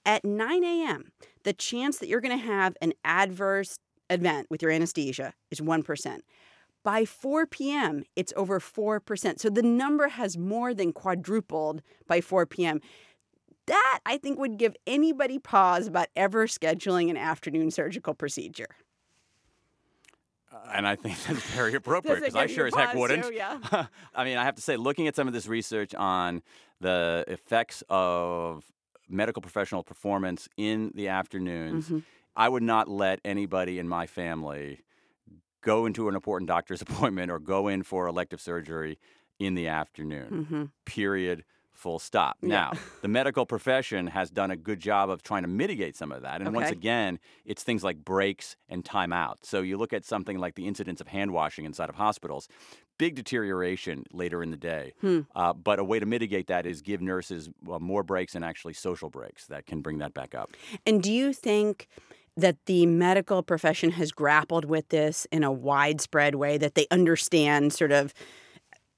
At 0.04 0.24
9 0.24 0.64
a.m., 0.64 1.12
the 1.44 1.52
chance 1.52 1.98
that 1.98 2.08
you're 2.08 2.20
going 2.20 2.38
to 2.38 2.44
have 2.44 2.76
an 2.80 2.92
adverse 3.04 3.78
event 4.10 4.46
with 4.50 4.62
your 4.62 4.70
anesthesia 4.70 5.34
is 5.50 5.60
1%. 5.60 6.20
By 6.84 7.04
4 7.04 7.46
p.m., 7.46 8.04
it's 8.14 8.32
over 8.36 8.60
4%. 8.60 9.40
So 9.40 9.50
the 9.50 9.62
number 9.62 10.08
has 10.08 10.38
more 10.38 10.72
than 10.72 10.92
quadrupled 10.92 11.82
by 12.06 12.20
4 12.20 12.46
p.m. 12.46 12.80
That, 13.66 14.00
I 14.06 14.18
think, 14.18 14.38
would 14.38 14.58
give 14.58 14.76
anybody 14.86 15.38
pause 15.38 15.86
about 15.88 16.08
ever 16.14 16.46
scheduling 16.46 17.10
an 17.10 17.16
afternoon 17.16 17.70
surgical 17.70 18.14
procedure 18.14 18.76
and 20.72 20.86
I 20.86 20.96
think 20.96 21.22
that's 21.24 21.42
very 21.50 21.74
appropriate 21.74 22.20
because 22.20 22.34
I 22.34 22.46
sure 22.46 22.66
as 22.66 22.74
heck 22.74 22.94
wouldn't. 22.94 23.24
Too, 23.24 23.34
yeah. 23.34 23.58
I 24.14 24.24
mean, 24.24 24.36
I 24.36 24.44
have 24.44 24.54
to 24.56 24.62
say, 24.62 24.76
looking 24.76 25.06
at 25.06 25.16
some 25.16 25.26
of 25.26 25.34
this 25.34 25.46
research 25.46 25.94
on 25.94 26.42
the 26.80 27.24
effects 27.28 27.82
of 27.88 28.64
medical 29.08 29.40
professional 29.40 29.82
performance 29.82 30.48
in 30.56 30.92
the 30.94 31.08
afternoons, 31.08 31.86
mm-hmm. 31.86 31.98
I 32.34 32.48
would 32.48 32.62
not 32.62 32.88
let 32.88 33.20
anybody 33.24 33.78
in 33.78 33.88
my 33.88 34.06
family 34.06 34.80
go 35.62 35.86
into 35.86 36.08
an 36.08 36.14
important 36.14 36.48
doctor's 36.48 36.82
appointment 36.82 37.30
or 37.30 37.38
go 37.38 37.68
in 37.68 37.82
for 37.82 38.06
elective 38.06 38.40
surgery 38.40 38.98
in 39.38 39.54
the 39.54 39.68
afternoon. 39.68 40.30
Mm-hmm. 40.30 40.64
Period 40.85 41.44
full 41.76 41.99
stop. 41.99 42.37
Yeah. 42.42 42.49
Now, 42.49 42.73
the 43.02 43.09
medical 43.09 43.47
profession 43.47 44.09
has 44.09 44.30
done 44.30 44.50
a 44.50 44.56
good 44.56 44.80
job 44.80 45.11
of 45.11 45.23
trying 45.23 45.42
to 45.42 45.49
mitigate 45.49 45.97
some 45.97 46.12
of 46.12 46.23
that. 46.23 46.40
And 46.40 46.49
okay. 46.49 46.56
once 46.56 46.71
again, 46.71 47.18
it's 47.45 47.62
things 47.62 47.85
like 47.85 48.04
breaks 48.04 48.56
and 48.68 48.85
timeout. 48.85 49.37
So 49.42 49.61
you 49.61 49.76
look 49.76 49.92
at 49.92 50.04
something 50.04 50.38
like 50.38 50.54
the 50.54 50.66
incidence 50.66 51.00
of 51.00 51.09
hand 51.09 51.33
washing 51.33 51.64
inside 51.64 51.88
of 51.88 51.95
hospitals, 51.95 52.49
big 52.99 53.14
deterioration 53.14 54.04
later 54.12 54.42
in 54.42 54.50
the 54.50 54.56
day. 54.56 54.95
Hmm. 55.00 55.21
Uh, 55.35 55.52
but 55.52 55.78
a 55.78 55.85
way 55.85 55.99
to 55.99 56.06
mitigate 56.06 56.47
that 56.49 56.66
is 56.66 56.83
give 56.83 57.00
nurses 57.00 57.49
uh, 57.71 57.78
more 57.78 58.02
breaks 58.02 58.35
and 58.35 58.45
actually 58.45 58.73
social 58.73 59.11
breaks 59.11 59.47
that 59.47 59.66
can 59.66 59.80
bring 59.80 59.99
that 59.99 60.14
back 60.14 60.35
up. 60.35 60.50
And 60.87 61.02
do 61.02 61.12
you 61.12 61.33
think 61.33 61.88
that 62.37 62.56
the 62.66 62.85
medical 62.87 63.42
profession 63.42 63.92
has 63.92 64.12
grappled 64.12 64.66
with 64.66 64.88
this 64.90 65.26
in 65.33 65.42
a 65.42 65.50
widespread 65.50 66.35
way, 66.35 66.59
that 66.59 66.75
they 66.75 66.87
understand 66.90 67.73
sort 67.73 67.92
of 67.92 68.12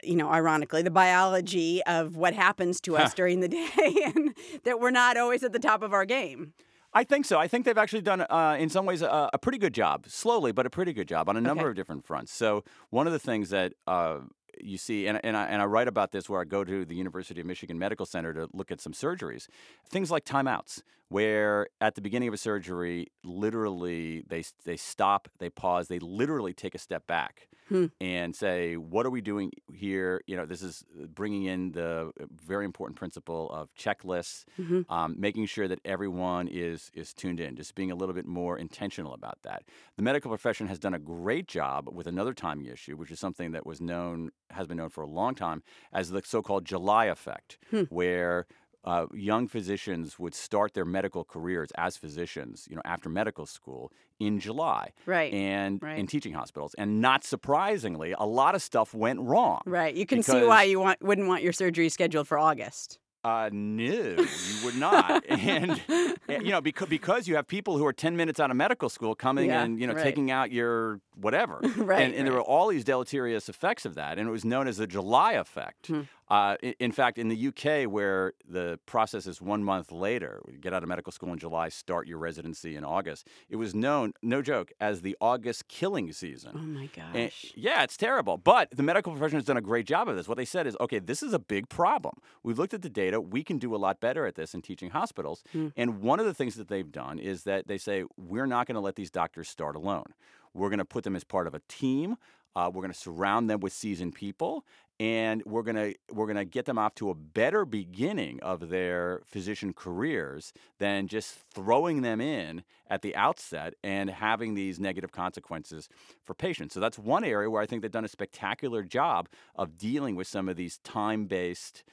you 0.03 0.17
know, 0.17 0.31
ironically, 0.31 0.83
the 0.83 0.91
biology 0.91 1.83
of 1.85 2.17
what 2.17 2.35
happens 2.35 2.81
to 2.83 2.97
us 2.97 3.15
during 3.15 3.41
the 3.41 3.49
day 3.49 3.69
and 4.05 4.35
that 4.65 4.81
we're 4.81 4.91
not 4.91 5.17
always 5.17 5.43
at 5.43 5.53
the 5.53 5.59
top 5.59 5.83
of 5.83 5.93
our 5.93 6.05
game. 6.05 6.53
I 6.95 7.05
think 7.05 7.27
so. 7.27 7.39
I 7.39 7.49
think 7.49 7.67
they've 7.67 7.77
actually 7.77 8.01
done, 8.01 8.23
uh, 8.23 8.57
in 8.59 8.71
some 8.71 8.87
ways, 8.87 9.03
a, 9.03 9.29
a, 9.33 9.39
pretty 9.39 9.59
good 9.59 9.75
job, 9.75 10.07
slowly, 10.09 10.53
but 10.53 10.65
a 10.65 10.71
pretty 10.71 10.95
good 10.95 11.07
job 11.07 11.29
on 11.29 11.37
a 11.37 11.41
number 11.41 11.65
okay. 11.65 11.71
of 11.71 11.77
different 11.77 12.07
fronts. 12.07 12.33
So, 12.33 12.65
one 12.89 13.07
of 13.07 13.13
the 13.13 13.19
things 13.19 13.51
that 13.51 13.75
uh, 13.87 14.21
you 14.61 14.79
see, 14.79 15.07
and, 15.07 15.21
and, 15.25 15.37
I, 15.37 15.47
and 15.47 15.61
I 15.63 15.65
write 15.67 15.89
about 15.89 16.13
this 16.13 16.29
where 16.29 16.41
I 16.41 16.45
go 16.45 16.65
to 16.65 16.85
the 16.85 16.95
University 16.95 17.41
of 17.41 17.47
Michigan 17.47 17.79
Medical 17.79 18.07
Center 18.07 18.33
to 18.35 18.49
look 18.53 18.71
at 18.71 18.81
some 18.81 18.93
surgeries, 18.93 19.49
things 19.89 20.11
like 20.11 20.25
timeouts, 20.25 20.83
where 21.09 21.69
at 21.81 21.95
the 21.95 22.01
beginning 22.03 22.29
of 22.29 22.35
a 22.35 22.39
surgery, 22.39 23.07
literally 23.25 24.25
they, 24.29 24.45
they 24.65 24.77
stop, 24.77 25.29
they 25.39 25.49
pause, 25.51 25.89
they 25.89 25.99
literally 25.99 26.53
take 26.53 26.75
a 26.75 26.79
step 26.79 27.07
back 27.07 27.49
Hmm. 27.69 27.87
and 28.01 28.35
say, 28.35 28.79
what 28.79 29.05
are 29.05 29.11
we 29.11 29.21
doing 29.21 29.53
here? 29.75 30.23
You 30.27 30.39
know, 30.39 30.47
this 30.47 30.63
is 30.63 30.87
bringing 31.15 31.45
in 31.45 31.73
the 31.73 32.13
very 32.43 32.65
important 32.65 32.97
principle 32.99 33.51
of 33.51 33.69
checklists, 33.75 34.47
Mhm. 34.59 34.87
um, 34.91 35.17
making 35.19 35.45
sure 35.45 35.69
that 35.69 35.79
everyone 35.85 36.49
is 36.49 36.91
is 36.95 37.13
tuned 37.13 37.41
in, 37.41 37.57
just 37.57 37.75
being 37.75 37.91
a 37.91 37.95
little 37.95 38.15
bit 38.15 38.25
more 38.25 38.57
intentional 38.57 39.13
about 39.13 39.43
that. 39.43 39.65
The 39.97 40.03
medical 40.03 40.31
profession 40.31 40.67
has 40.69 40.79
done 40.79 40.95
a 40.95 40.99
great 40.99 41.47
job 41.47 41.91
with 41.93 42.07
another 42.07 42.33
timing 42.33 42.65
issue, 42.67 42.97
which 42.97 43.11
is 43.11 43.21
something 43.21 43.53
that 43.53 43.67
was 43.67 43.83
known 43.83 44.31
has 44.51 44.67
been 44.67 44.77
known 44.77 44.89
for 44.91 45.03
a 45.03 45.07
long 45.09 45.35
time 45.35 45.63
as 45.93 46.11
the 46.11 46.23
so-called 46.25 46.65
July 46.65 47.07
effect, 47.07 47.59
Hmm. 47.71 47.83
where 47.91 48.47
uh, 48.85 49.07
young 49.13 49.49
physicians 49.49 50.19
would 50.19 50.35
start 50.35 50.73
their 50.73 50.85
medical 50.85 51.25
careers 51.25 51.71
as 51.77 51.97
physicians, 51.97 52.67
you 52.71 52.77
know, 52.77 52.83
after 52.85 53.09
medical 53.11 53.45
school 53.45 53.93
in 54.19 54.39
July, 54.41 54.93
Right. 55.05 55.33
and 55.35 55.83
right. 55.83 55.99
in 55.99 56.07
teaching 56.07 56.33
hospitals. 56.33 56.75
And 56.79 57.01
not 57.01 57.23
surprisingly, 57.25 58.15
a 58.19 58.25
lot 58.25 58.55
of 58.55 58.63
stuff 58.63 58.95
went 58.95 59.21
wrong. 59.21 59.61
Right. 59.67 59.95
You 59.95 60.07
can 60.07 60.23
see 60.23 60.43
why 60.45 60.63
you 60.63 60.81
want 60.81 61.03
wouldn't 61.03 61.29
want 61.29 61.43
your 61.43 61.53
surgery 61.53 61.89
scheduled 61.89 62.29
for 62.29 62.39
August. 62.39 62.99
Uh, 63.25 63.51
no, 63.53 63.83
you 63.85 64.27
would 64.65 64.77
not. 64.77 65.25
and, 65.29 65.81
and, 66.29 66.43
you 66.45 66.51
know, 66.51 66.61
because 66.61 66.89
because 66.89 67.27
you 67.27 67.35
have 67.37 67.47
people 67.49 67.77
who 67.77 67.85
are 67.85 67.93
ten 67.93 68.17
minutes 68.17 68.39
out 68.41 68.51
of 68.51 68.57
medical 68.57 68.89
school 68.89 69.15
coming 69.15 69.51
Yeah, 69.51 69.63
and 69.65 69.81
you 69.81 69.87
know 69.87 69.95
right. 69.95 70.03
taking 70.03 70.31
out 70.31 70.53
your 70.53 71.01
whatever, 71.17 71.59
Right, 71.77 72.03
And, 72.03 72.15
and 72.15 72.27
there 72.27 72.33
right. 72.35 72.39
were 72.39 72.43
all 72.43 72.69
these 72.69 72.85
deleterious 72.85 73.49
effects 73.49 73.85
of 73.85 73.97
that, 73.97 74.19
and 74.19 74.29
it 74.29 74.33
was 74.33 74.45
known 74.45 74.69
as 74.69 74.77
the 74.77 74.87
July 74.87 75.33
effect. 75.33 75.89
Hmm. 75.89 76.03
Uh, 76.31 76.57
in 76.79 76.93
fact, 76.93 77.17
in 77.17 77.29
the 77.29 77.49
UK, 77.49 77.91
where 77.91 78.35
the 78.47 78.79
process 78.85 79.27
is 79.27 79.41
one 79.41 79.65
month 79.65 79.91
later, 79.91 80.43
you 80.51 80.59
get 80.59 80.75
out 80.75 80.83
of 80.83 80.89
medical 80.89 81.11
school 81.11 81.33
in 81.33 81.39
July, 81.39 81.69
start 81.71 82.07
your 82.07 82.19
residency 82.19 82.77
in 82.77 82.85
August. 82.85 83.27
It 83.49 83.57
was 83.57 83.75
known, 83.75 84.13
no 84.23 84.43
joke, 84.43 84.71
as 84.79 85.01
the 85.01 85.17
August 85.21 85.69
killing 85.69 86.13
season. 86.13 86.53
Oh 86.55 86.59
my 86.59 86.89
And- 86.97 87.15
gosh. 87.31 87.53
yeah, 87.57 87.83
it's 87.83 87.97
terrible. 87.97 88.37
But 88.37 88.71
the 88.73 88.83
medical 88.83 89.13
profession 89.13 89.39
has 89.39 89.47
done 89.47 89.57
a 89.57 89.63
great 89.63 89.87
job 89.87 90.07
of 90.09 90.17
this. 90.17 90.29
What 90.29 90.37
they 90.37 90.45
said 90.45 90.67
is, 90.67 90.77
okay, 90.81 90.99
this 90.99 91.23
is 91.23 91.33
a 91.33 91.39
big 91.39 91.69
problem. 91.71 92.15
We've 92.43 92.59
looked 92.59 92.75
at 92.75 92.83
the 92.83 92.91
data. 92.91 93.21
We 93.21 93.43
can 93.43 93.57
do 93.59 93.75
a 93.75 93.79
lot 93.79 93.99
better 94.01 94.27
at 94.27 94.35
this 94.35 94.53
in 94.55 94.61
teaching 94.61 94.91
hospitals. 94.91 95.43
Hmm. 95.53 95.69
And 95.77 96.01
one 96.03 96.21
of 96.21 96.27
the 96.27 96.35
things 96.35 96.57
that 96.57 96.69
they've 96.69 96.93
done 96.93 97.19
is 97.19 97.45
that 97.45 97.69
they 97.69 97.79
say, 97.79 98.05
we're 98.19 98.47
not 98.47 98.67
going 98.67 98.75
to 98.75 98.81
let 98.81 98.97
these 98.97 99.11
doctors 99.11 99.49
start 99.49 99.77
alone. 99.77 100.13
We're 100.55 100.69
going 100.71 100.79
to 100.79 100.85
put 100.85 101.05
them 101.05 101.15
as 101.17 101.25
part 101.25 101.47
of 101.47 101.55
a 101.55 101.61
team. 101.69 102.17
Uh, 102.59 102.69
we're 102.69 102.83
going 102.83 102.93
to 102.93 102.99
surround 102.99 103.49
them 103.49 103.61
with 103.61 103.73
seasoned 103.73 104.13
people, 104.17 104.65
and 104.99 105.45
we're 105.47 105.63
going 105.63 105.77
to 105.77 105.95
we're 106.13 106.27
going 106.27 106.37
to 106.37 106.45
get 106.45 106.65
them 106.65 106.77
off 106.77 106.93
to 106.93 107.09
a 107.09 107.15
better 107.15 107.65
beginning 107.65 108.41
of 108.43 108.69
their 108.69 109.21
physician 109.25 109.73
careers 109.73 110.53
than 110.81 111.07
just 111.07 111.39
throwing 111.55 112.03
them 112.03 112.21
in 112.21 112.65
at 112.91 113.03
the 113.03 113.15
outset 113.15 113.75
and 113.85 114.11
having 114.11 114.55
these 114.55 114.81
negative 114.81 115.13
consequences 115.13 115.89
for 116.25 116.35
patients. 116.35 116.75
So 116.75 116.81
that's 116.81 116.99
one 116.99 117.23
area 117.23 117.49
where 117.49 117.63
I 117.63 117.67
think 117.67 117.83
they've 117.83 117.93
done 117.93 118.05
a 118.05 118.09
spectacular 118.09 118.83
job 118.83 119.29
of 119.55 119.79
dealing 119.79 120.17
with 120.17 120.27
some 120.27 120.49
of 120.49 120.57
these 120.57 120.79
time-based 120.79 121.85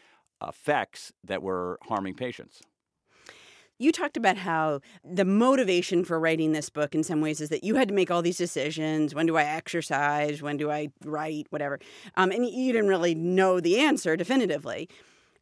effects 0.42 1.14
that 1.24 1.44
were 1.44 1.78
harming 1.84 2.16
patients. 2.16 2.60
You 3.78 3.92
talked 3.92 4.16
about 4.16 4.38
how 4.38 4.80
the 5.04 5.26
motivation 5.26 6.06
for 6.06 6.18
writing 6.20 6.54
this 6.54 6.70
book 6.70 6.96
in 6.96 7.04
some 7.04 7.20
ways 7.20 7.42
is 7.42 7.50
that 7.50 7.64
you 7.64 7.76
had 7.76 7.90
to 7.90 7.94
make 7.94 8.10
all 8.10 8.22
these 8.22 8.38
decisions. 8.38 9.14
When 9.14 9.26
do 9.26 9.36
I 9.36 9.44
exercise? 9.44 10.42
When 10.42 10.56
do 10.56 10.72
I 10.72 10.90
write? 11.04 11.48
Whatever. 11.50 11.80
Um, 12.16 12.32
and 12.32 12.46
you 12.46 12.72
didn't 12.72 12.88
really 12.88 13.16
know 13.16 13.60
the 13.60 13.80
answer 13.80 14.16
definitively. 14.16 14.88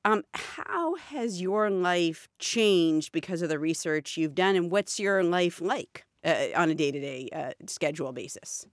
Um, 0.04 0.24
how 0.34 0.96
has 0.96 1.42
your 1.42 1.70
life 1.70 2.28
changed 2.40 3.12
because 3.12 3.42
of 3.42 3.50
the 3.50 3.60
research 3.60 4.18
you've 4.18 4.36
done? 4.36 4.56
And 4.56 4.72
what's 4.72 5.00
your 5.00 5.24
life 5.24 5.62
like 5.62 6.06
uh, 6.26 6.48
on 6.56 6.70
a 6.70 6.76
day 6.76 6.92
to 6.92 7.00
day 7.00 7.54
schedule 7.68 8.12
basis? 8.14 8.66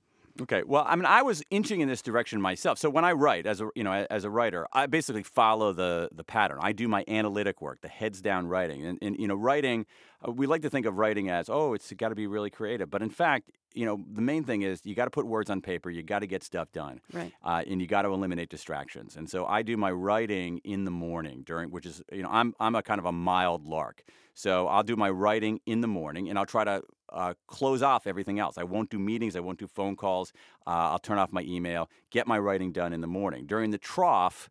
Okay. 0.43 0.63
Well, 0.67 0.85
I 0.87 0.97
mean, 0.97 1.05
I 1.07 1.23
was 1.23 1.43
inching 1.51 1.81
in 1.81 1.89
this 1.89 2.03
direction 2.03 2.41
myself. 2.41 2.79
So 2.79 2.89
when 2.89 3.05
I 3.05 3.13
write, 3.13 3.47
as 3.47 3.61
a 3.61 3.69
you 3.75 3.85
know, 3.85 3.93
as 4.11 4.25
a 4.25 4.31
writer, 4.31 4.67
I 4.73 4.87
basically 4.87 5.23
follow 5.23 5.73
the 5.73 6.09
the 6.13 6.25
pattern. 6.25 6.59
I 6.61 6.73
do 6.73 6.89
my 6.89 7.05
analytic 7.09 7.61
work, 7.61 7.81
the 7.83 7.89
heads 7.89 8.21
down 8.23 8.47
writing, 8.47 8.85
and, 8.85 8.99
and 9.03 9.17
you 9.19 9.29
know, 9.29 9.35
writing. 9.35 9.87
Uh, 10.27 10.33
we 10.33 10.47
like 10.47 10.63
to 10.63 10.71
think 10.71 10.87
of 10.87 10.97
writing 10.99 11.31
as, 11.31 11.49
oh, 11.49 11.73
it's 11.75 11.91
got 11.95 12.11
to 12.11 12.15
be 12.15 12.27
really 12.27 12.51
creative, 12.51 12.91
but 12.91 13.01
in 13.01 13.09
fact, 13.09 13.51
you 13.73 13.87
know, 13.87 14.05
the 14.13 14.21
main 14.21 14.45
thing 14.45 14.61
is 14.63 14.81
you 14.85 14.95
got 14.95 15.05
to 15.07 15.11
put 15.11 15.25
words 15.27 15.49
on 15.49 15.63
paper. 15.63 15.89
You 15.89 16.03
got 16.03 16.19
to 16.19 16.27
get 16.27 16.43
stuff 16.43 16.71
done, 16.73 17.01
Right. 17.13 17.33
uh, 17.43 17.63
and 17.67 17.81
you 17.81 17.87
got 17.87 18.03
to 18.03 18.09
eliminate 18.09 18.51
distractions. 18.51 19.17
And 19.17 19.31
so 19.31 19.47
I 19.47 19.63
do 19.63 19.77
my 19.79 19.91
writing 19.91 20.61
in 20.65 20.85
the 20.85 20.91
morning 20.91 21.43
during, 21.47 21.71
which 21.71 21.87
is, 21.87 22.03
you 22.13 22.23
know, 22.23 22.29
I'm 22.31 22.55
I'm 22.61 22.75
a 22.75 22.83
kind 22.83 22.99
of 22.99 23.07
a 23.07 23.13
mild 23.13 23.67
lark. 23.67 24.03
So 24.35 24.69
I'll 24.69 24.83
do 24.83 24.97
my 24.97 25.11
writing 25.11 25.61
in 25.67 25.81
the 25.81 25.89
morning, 25.89 26.29
and 26.29 26.39
I'll 26.39 26.47
try 26.47 26.65
to 26.65 26.83
uh, 27.13 27.35
close 27.47 27.83
off 27.83 28.07
everything 28.07 28.39
else. 28.39 28.59
I 28.59 28.65
won't 28.65 28.91
do 28.91 28.99
meetings. 28.99 29.37
I 29.37 29.41
won't 29.41 29.59
do 29.59 29.67
phone 29.67 29.97
calls. 29.97 30.33
Uh, 30.67 30.71
I'll 30.93 30.99
turn 30.99 31.19
off 31.19 31.33
my 31.33 31.43
email. 31.43 31.89
Get 32.11 32.27
my 32.27 32.39
writing 32.39 32.73
done 32.73 32.93
in 32.93 33.01
the 33.01 33.07
morning. 33.07 33.47
During 33.47 33.71
the 33.71 33.79
trough, 33.79 34.49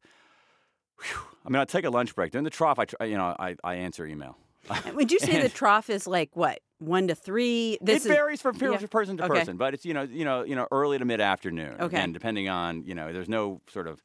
whew, 1.02 1.20
I 1.46 1.50
mean, 1.50 1.60
I'll 1.60 1.66
take 1.66 1.86
a 1.86 1.90
lunch 1.90 2.16
break. 2.16 2.32
During 2.32 2.44
the 2.46 2.50
trough, 2.50 2.80
I 2.80 2.86
tr- 2.86 3.04
you 3.04 3.18
know 3.18 3.36
I, 3.40 3.56
I 3.64 3.76
answer 3.76 4.06
email. 4.06 4.38
Would 4.94 5.12
you 5.12 5.20
say 5.20 5.42
the 5.42 5.50
trough 5.50 5.90
is 5.90 6.06
like 6.08 6.36
what 6.36 6.60
one 6.80 7.08
to 7.08 7.16
three? 7.16 7.78
This 7.82 8.06
it 8.06 8.10
is 8.10 8.16
varies 8.16 8.42
from 8.42 8.56
yeah. 8.58 8.78
person 8.88 9.18
to 9.18 9.26
Okay. 9.26 9.40
person, 9.40 9.58
but 9.58 9.74
it's 9.74 9.86
you 9.86 9.94
know 9.94 10.04
you 10.04 10.26
know 10.26 10.44
you 10.44 10.56
know 10.56 10.68
early 10.72 10.98
to 11.00 11.06
mid 11.06 11.22
afternoon. 11.22 11.74
Okay. 11.76 11.86
Again, 11.86 12.12
depending 12.14 12.50
on 12.50 12.84
you 12.84 12.96
know, 12.96 13.14
there's 13.14 13.30
no 13.30 13.62
sort 13.70 13.88
of 13.88 14.02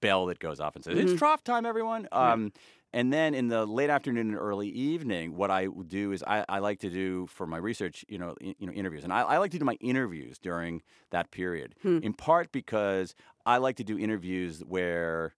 bell 0.00 0.26
that 0.26 0.38
goes 0.38 0.60
off 0.60 0.76
and 0.76 0.84
says 0.84 0.96
Mhm. 0.96 1.02
it's 1.10 1.18
trough 1.18 1.42
time, 1.44 1.64
everyone. 1.66 2.08
Um, 2.12 2.52
and 2.94 3.12
then 3.12 3.34
in 3.34 3.48
the 3.48 3.66
late 3.66 3.90
afternoon 3.90 4.28
and 4.30 4.38
early 4.38 4.68
evening, 4.68 5.36
what 5.36 5.50
I 5.50 5.66
do 5.88 6.12
is 6.12 6.22
I, 6.26 6.44
I 6.48 6.60
like 6.60 6.78
to 6.80 6.88
do 6.90 7.26
for 7.26 7.46
my 7.46 7.58
research, 7.58 8.04
you 8.08 8.16
know, 8.18 8.34
i- 8.42 8.54
you 8.58 8.66
know, 8.66 8.72
interviews, 8.72 9.04
and 9.04 9.12
I, 9.12 9.20
I 9.22 9.36
like 9.38 9.50
to 9.50 9.58
do 9.58 9.64
my 9.66 9.76
interviews 9.80 10.38
during 10.38 10.80
that 11.10 11.30
period. 11.30 11.74
Hmm. 11.82 11.98
In 12.02 12.14
part 12.14 12.52
because 12.52 13.14
I 13.44 13.58
like 13.58 13.76
to 13.76 13.84
do 13.84 13.98
interviews 13.98 14.60
where. 14.66 15.34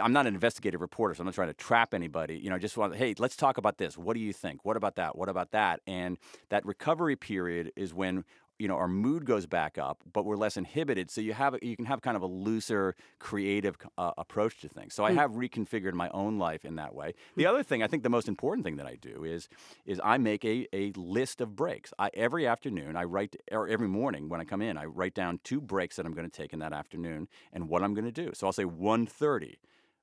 I'm 0.00 0.12
not 0.12 0.26
an 0.28 0.34
investigative 0.34 0.80
reporter, 0.80 1.12
so 1.14 1.20
I'm 1.22 1.26
not 1.26 1.34
trying 1.34 1.48
to 1.48 1.54
trap 1.54 1.92
anybody. 1.92 2.38
You 2.38 2.50
know, 2.50 2.56
I 2.56 2.60
just 2.60 2.76
want, 2.76 2.94
hey, 2.94 3.14
let's 3.18 3.36
talk 3.36 3.58
about 3.58 3.76
this. 3.76 3.98
What 3.98 4.14
do 4.14 4.20
you 4.20 4.32
think? 4.32 4.64
What 4.64 4.76
about 4.76 4.94
that? 4.94 5.18
What 5.18 5.28
about 5.28 5.50
that? 5.50 5.80
And 5.88 6.18
that 6.50 6.64
recovery 6.64 7.16
period 7.16 7.72
is 7.74 7.92
when 7.92 8.24
you 8.58 8.68
know 8.68 8.76
our 8.76 8.88
mood 8.88 9.24
goes 9.24 9.46
back 9.46 9.78
up, 9.78 10.02
but 10.12 10.24
we're 10.24 10.36
less 10.36 10.56
inhibited. 10.56 11.10
So 11.10 11.20
you 11.20 11.32
have 11.34 11.56
you 11.62 11.76
can 11.76 11.86
have 11.86 12.02
kind 12.02 12.16
of 12.16 12.22
a 12.22 12.26
looser, 12.26 12.94
creative 13.18 13.76
uh, 13.96 14.12
approach 14.18 14.60
to 14.60 14.68
things. 14.68 14.94
So 14.94 15.04
I 15.04 15.10
Hmm. 15.10 15.12
have 15.12 15.30
reconfigured 15.32 15.94
my 15.94 16.08
own 16.10 16.38
life 16.38 16.64
in 16.64 16.76
that 16.76 16.94
way. 16.94 17.14
The 17.36 17.46
other 17.46 17.62
thing, 17.62 17.82
I 17.82 17.86
think, 17.86 18.02
the 18.02 18.10
most 18.10 18.28
important 18.28 18.64
thing 18.64 18.76
that 18.76 18.86
I 18.86 18.96
do 18.96 19.24
is 19.24 19.48
is 19.86 20.00
I 20.04 20.18
make 20.18 20.44
a, 20.44 20.66
a 20.72 20.92
list 20.92 21.40
of 21.40 21.56
breaks. 21.56 21.92
I 21.98 22.10
every 22.14 22.46
afternoon 22.46 22.96
I 22.96 23.04
write 23.04 23.36
or 23.50 23.68
every 23.68 23.88
morning 23.88 24.28
when 24.28 24.40
I 24.40 24.44
come 24.44 24.62
in, 24.62 24.76
I 24.76 24.84
write 24.86 25.14
down 25.14 25.40
two 25.44 25.60
breaks 25.60 25.96
that 25.96 26.06
I'm 26.06 26.12
going 26.12 26.28
to 26.28 26.36
take 26.36 26.52
in 26.52 26.58
that 26.60 26.72
afternoon 26.72 27.28
and 27.52 27.68
what 27.68 27.82
I'm 27.82 27.94
going 27.94 28.04
to 28.04 28.12
do. 28.12 28.32
So 28.34 28.46
I'll 28.46 28.52
say 28.52 28.64
1:30, 28.64 29.56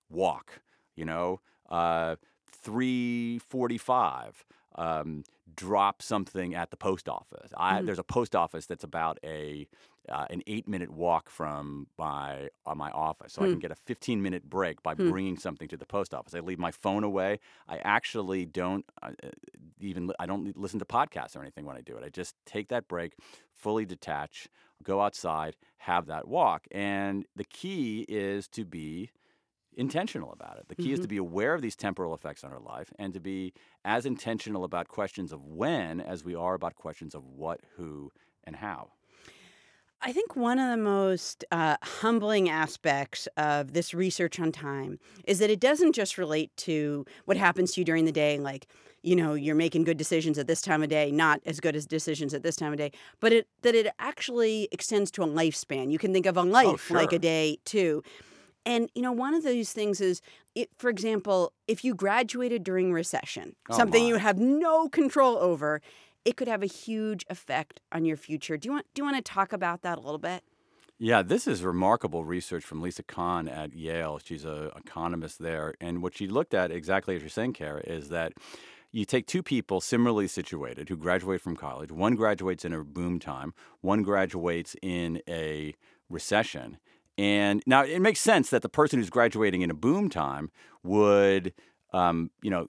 walk. 0.10 0.62
You 0.96 1.06
know, 1.06 1.42
uh, 1.70 2.16
3:45 2.48 4.46
um, 4.78 5.24
drop 5.56 6.02
something 6.02 6.54
at 6.56 6.70
the 6.72 6.78
post 6.78 7.08
office. 7.10 7.52
I, 7.58 7.82
Mhm. 7.82 7.86
There's 7.86 8.00
a 8.00 8.04
post 8.04 8.36
office 8.36 8.66
that's 8.66 8.84
about 8.84 9.20
a 9.24 9.68
uh, 10.08 10.28
an 10.30 10.44
eight 10.46 10.68
minute 10.68 10.92
walk 10.92 11.30
from 11.30 11.88
my 11.98 12.50
uh, 12.66 12.76
my 12.76 12.92
office, 12.92 13.34
so 13.34 13.42
I 13.42 13.48
Hmm. 13.48 13.48
can 13.48 13.60
get 13.60 13.72
a 13.72 13.76
15 13.76 14.22
minute 14.22 14.50
break 14.50 14.84
by 14.84 14.94
Hmm. 14.98 15.12
bringing 15.12 15.38
something 15.38 15.68
to 15.70 15.78
the 15.78 15.86
post 15.86 16.14
office. 16.14 16.34
I 16.36 16.40
leave 16.42 16.60
my 16.60 16.72
phone 16.72 17.04
away. 17.04 17.40
I 17.68 17.78
actually 17.80 18.46
don't 18.46 18.86
uh, 19.02 19.12
uh, 19.24 19.30
even 19.80 20.12
I 20.20 20.26
don't 20.26 20.56
listen 20.58 20.80
to 20.80 20.86
podcasts 20.86 21.36
or 21.36 21.42
anything 21.42 21.66
when 21.66 21.78
I 21.78 21.82
do 21.82 21.96
it. 21.98 22.04
I 22.04 22.10
just 22.10 22.36
take 22.46 22.68
that 22.70 22.88
break, 22.88 23.14
fully 23.54 23.86
detach, 23.86 24.48
go 24.84 25.02
outside, 25.02 25.56
have 25.78 26.06
that 26.08 26.28
walk, 26.28 26.68
and 26.72 27.26
the 27.36 27.44
key 27.44 28.06
is 28.08 28.48
to 28.50 28.66
be 28.66 29.10
intentional 29.76 30.32
about 30.32 30.58
it. 30.58 30.68
The 30.70 30.76
key 30.76 30.92
is 30.94 31.00
to 31.02 31.08
Mhm. 31.08 31.10
be 31.10 31.18
aware 31.18 31.54
of 31.54 31.62
these 31.62 31.76
temporal 31.76 32.14
effects 32.14 32.44
on 32.44 32.52
our 32.52 32.60
life 32.60 32.92
and 32.98 33.14
to 33.14 33.20
be 33.20 33.54
as 33.84 34.06
intentional 34.06 34.64
about 34.64 34.88
questions 34.88 35.32
of 35.32 35.44
when 35.46 36.02
as 36.02 36.24
we 36.24 36.36
are 36.36 36.54
about 36.54 36.76
questions 36.76 37.16
of 37.16 37.26
what, 37.26 37.62
who, 37.76 38.12
and 38.44 38.56
how. 38.58 38.94
I 40.02 40.12
think 40.12 40.36
one 40.36 40.60
of 40.60 40.70
the 40.70 40.78
most 40.84 41.44
uh, 41.52 41.78
humbling 41.82 42.48
aspects 42.48 43.28
of 43.38 43.74
this 43.74 43.94
research 43.94 44.40
on 44.40 44.52
time 44.52 45.00
is 45.26 45.40
that 45.40 45.50
it 45.50 45.60
doesn't 45.60 45.94
just 45.94 46.18
relate 46.18 46.56
to 46.58 47.06
what 47.26 47.38
happens 47.38 47.72
to 47.74 47.82
you 47.82 47.86
during 47.86 48.06
the 48.06 48.12
day, 48.12 48.38
like, 48.38 48.68
you 49.02 49.16
know, 49.16 49.34
you're 49.34 49.56
making 49.56 49.84
good 49.84 49.98
decisions 49.98 50.38
at 50.38 50.46
this 50.48 50.62
time 50.62 50.84
of 50.84 50.90
day, 50.90 51.12
not 51.12 51.40
as 51.46 51.60
good 51.60 51.76
as 51.76 51.88
decisions 51.88 52.34
at 52.34 52.44
this 52.44 52.56
time 52.56 52.72
of 52.72 52.78
day, 52.78 52.92
but 53.20 53.32
it 53.32 53.48
that 53.62 53.74
it 53.74 53.88
actually 53.98 54.68
extends 54.72 55.10
to 55.12 55.24
a 55.24 55.28
lifespan. 55.28 55.92
You 55.92 55.98
can 55.98 56.14
think 56.14 56.26
of 56.28 56.38
a 56.38 56.44
life 56.44 56.92
like 56.92 57.12
a 57.14 57.20
day 57.20 57.58
too. 57.66 58.04
And 58.66 58.90
you 58.96 59.02
know, 59.02 59.12
one 59.12 59.34
of 59.34 59.44
those 59.44 59.72
things 59.72 60.02
is, 60.02 60.22
it, 60.56 60.70
for 60.78 60.90
example, 60.90 61.54
if 61.68 61.84
you 61.84 61.94
graduated 61.94 62.64
during 62.64 62.92
recession, 62.92 63.56
Oh, 63.70 63.78
something 63.78 64.06
you 64.06 64.18
have 64.18 64.40
no 64.40 64.90
control 64.90 65.38
over, 65.38 65.82
it 66.24 66.36
could 66.38 66.48
have 66.48 66.64
a 66.64 66.68
huge 66.68 67.26
effect 67.30 67.80
on 67.92 68.06
your 68.06 68.18
future. 68.18 68.58
Do 68.58 68.68
you 68.68 68.74
want 68.74 68.88
do 68.94 69.02
you 69.02 69.06
want 69.06 69.24
to 69.24 69.32
talk 69.32 69.54
about 69.54 69.84
that 69.84 69.98
a 69.98 70.02
little 70.02 70.18
bit? 70.18 70.44
Yeah, 70.98 71.22
this 71.24 71.46
is 71.46 71.62
remarkable 71.62 72.24
research 72.24 72.64
from 72.64 72.82
Lisa 72.82 73.04
Kahn 73.04 73.50
at 73.50 73.74
Yale. 73.74 74.20
She's 74.24 74.46
an 74.46 74.72
economist 74.78 75.40
there. 75.40 75.74
And 75.82 76.02
what 76.02 76.16
she 76.16 76.26
looked 76.26 76.54
at, 76.54 76.72
exactly 76.72 77.18
as 77.18 77.22
you're 77.22 77.30
saying, 77.30 77.52
Kara, 77.54 77.82
is 77.82 78.08
that 78.10 78.32
you 78.94 79.04
take 79.04 79.28
two 79.28 79.44
people 79.44 79.82
similarly 79.82 80.26
situated 80.28 80.88
who 80.88 80.96
graduate 80.96 81.42
from 81.42 81.58
college. 81.58 81.92
One 81.92 82.16
graduates 82.16 82.64
in 82.64 82.72
a 82.72 82.82
boom 82.82 83.20
time, 83.20 83.54
one 83.82 84.04
graduates 84.04 84.74
in 84.82 85.22
a 85.28 85.76
recession. 86.10 86.78
And 87.18 87.64
now 87.66 87.84
it 87.84 88.00
makes 88.02 88.20
sense 88.20 88.50
that 88.50 88.62
the 88.62 88.70
person 88.70 89.00
who's 89.00 89.10
graduating 89.10 89.62
in 89.62 89.72
a 89.72 89.76
boom 89.76 90.10
time 90.10 90.52
would, 90.84 91.54
um, 91.94 92.30
you 92.42 92.50
know, 92.50 92.68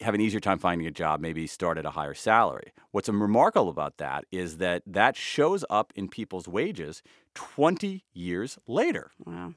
have 0.00 0.14
an 0.14 0.20
easier 0.20 0.40
time 0.40 0.58
finding 0.58 0.86
a 0.86 0.90
job, 0.90 1.20
maybe 1.20 1.46
start 1.46 1.76
at 1.76 1.84
a 1.84 1.90
higher 1.90 2.14
salary. 2.14 2.72
What's 2.90 3.08
remarkable 3.08 3.68
about 3.68 3.98
that 3.98 4.24
is 4.32 4.56
that 4.58 4.82
that 4.86 5.16
shows 5.16 5.64
up 5.68 5.92
in 5.94 6.08
people's 6.08 6.48
wages 6.48 7.02
20 7.34 8.04
years 8.12 8.58
later. 8.66 9.10
Wow. 9.24 9.54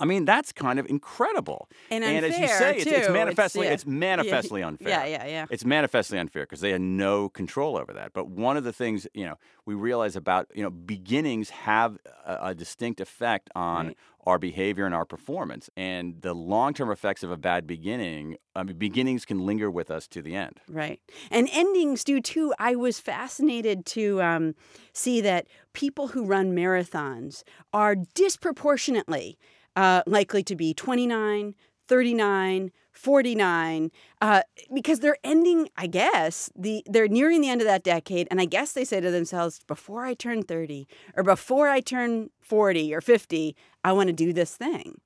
I 0.00 0.04
mean, 0.04 0.24
that's 0.24 0.52
kind 0.52 0.78
of 0.78 0.86
incredible. 0.86 1.68
And, 1.90 2.04
and 2.04 2.24
as 2.24 2.38
you 2.38 2.46
say, 2.46 2.76
it's, 2.78 2.86
it's 2.86 3.08
manifestly 3.08 3.66
yeah. 3.66 3.72
it's 3.72 3.86
manifestly 3.86 4.60
yeah, 4.60 4.66
unfair. 4.66 4.88
Yeah, 4.88 5.04
yeah, 5.04 5.26
yeah. 5.26 5.46
It's 5.50 5.64
manifestly 5.64 6.18
unfair 6.18 6.44
because 6.44 6.60
they 6.60 6.70
had 6.70 6.80
no 6.80 7.28
control 7.28 7.76
over 7.76 7.92
that. 7.92 8.12
But 8.12 8.28
one 8.28 8.56
of 8.56 8.64
the 8.64 8.72
things 8.72 9.06
you 9.14 9.24
know 9.24 9.36
we 9.66 9.74
realize 9.74 10.14
about 10.14 10.46
you 10.54 10.62
know 10.62 10.70
beginnings 10.70 11.50
have 11.50 11.98
a, 12.24 12.38
a 12.42 12.54
distinct 12.54 13.00
effect 13.00 13.50
on 13.54 13.88
Right. 13.88 13.96
our 14.26 14.38
behavior 14.38 14.84
and 14.84 14.94
our 14.94 15.04
performance, 15.04 15.70
and 15.76 16.20
the 16.20 16.34
long-term 16.34 16.90
effects 16.90 17.22
of 17.22 17.30
a 17.30 17.36
bad 17.36 17.66
beginning. 17.66 18.36
I 18.54 18.62
mean, 18.62 18.76
beginnings 18.76 19.24
can 19.24 19.46
linger 19.46 19.70
with 19.70 19.90
us 19.90 20.06
to 20.08 20.22
the 20.22 20.34
end. 20.34 20.60
Right. 20.68 21.00
And 21.30 21.48
endings 21.52 22.04
do 22.04 22.20
too. 22.20 22.52
I 22.58 22.74
was 22.74 22.98
fascinated 22.98 23.86
to 23.86 24.20
um, 24.20 24.54
see 24.92 25.20
that 25.22 25.46
people 25.72 26.08
who 26.08 26.24
run 26.24 26.54
marathons 26.54 27.42
are 27.72 27.94
disproportionately 27.94 29.38
uh, 29.78 30.02
likely 30.06 30.42
to 30.42 30.56
be 30.56 30.74
29, 30.74 31.54
39, 31.86 32.72
49, 32.90 33.90
uh, 34.20 34.42
because 34.74 34.98
they're 34.98 35.16
ending, 35.22 35.68
I 35.76 35.86
guess, 35.86 36.50
the 36.56 36.82
they're 36.86 37.06
nearing 37.06 37.40
the 37.40 37.48
end 37.48 37.60
of 37.60 37.66
that 37.68 37.84
decade. 37.84 38.26
And 38.28 38.40
I 38.40 38.44
guess 38.44 38.72
they 38.72 38.84
say 38.84 39.00
to 39.00 39.12
themselves, 39.12 39.60
before 39.68 40.04
I 40.04 40.14
turn 40.14 40.42
30 40.42 40.88
or 41.16 41.22
before 41.22 41.68
I 41.68 41.78
turn 41.78 42.30
40 42.40 42.92
or 42.92 43.00
50, 43.00 43.54
I 43.84 43.92
want 43.92 44.08
to 44.08 44.12
do 44.12 44.32
this 44.32 44.56
thing. 44.56 45.00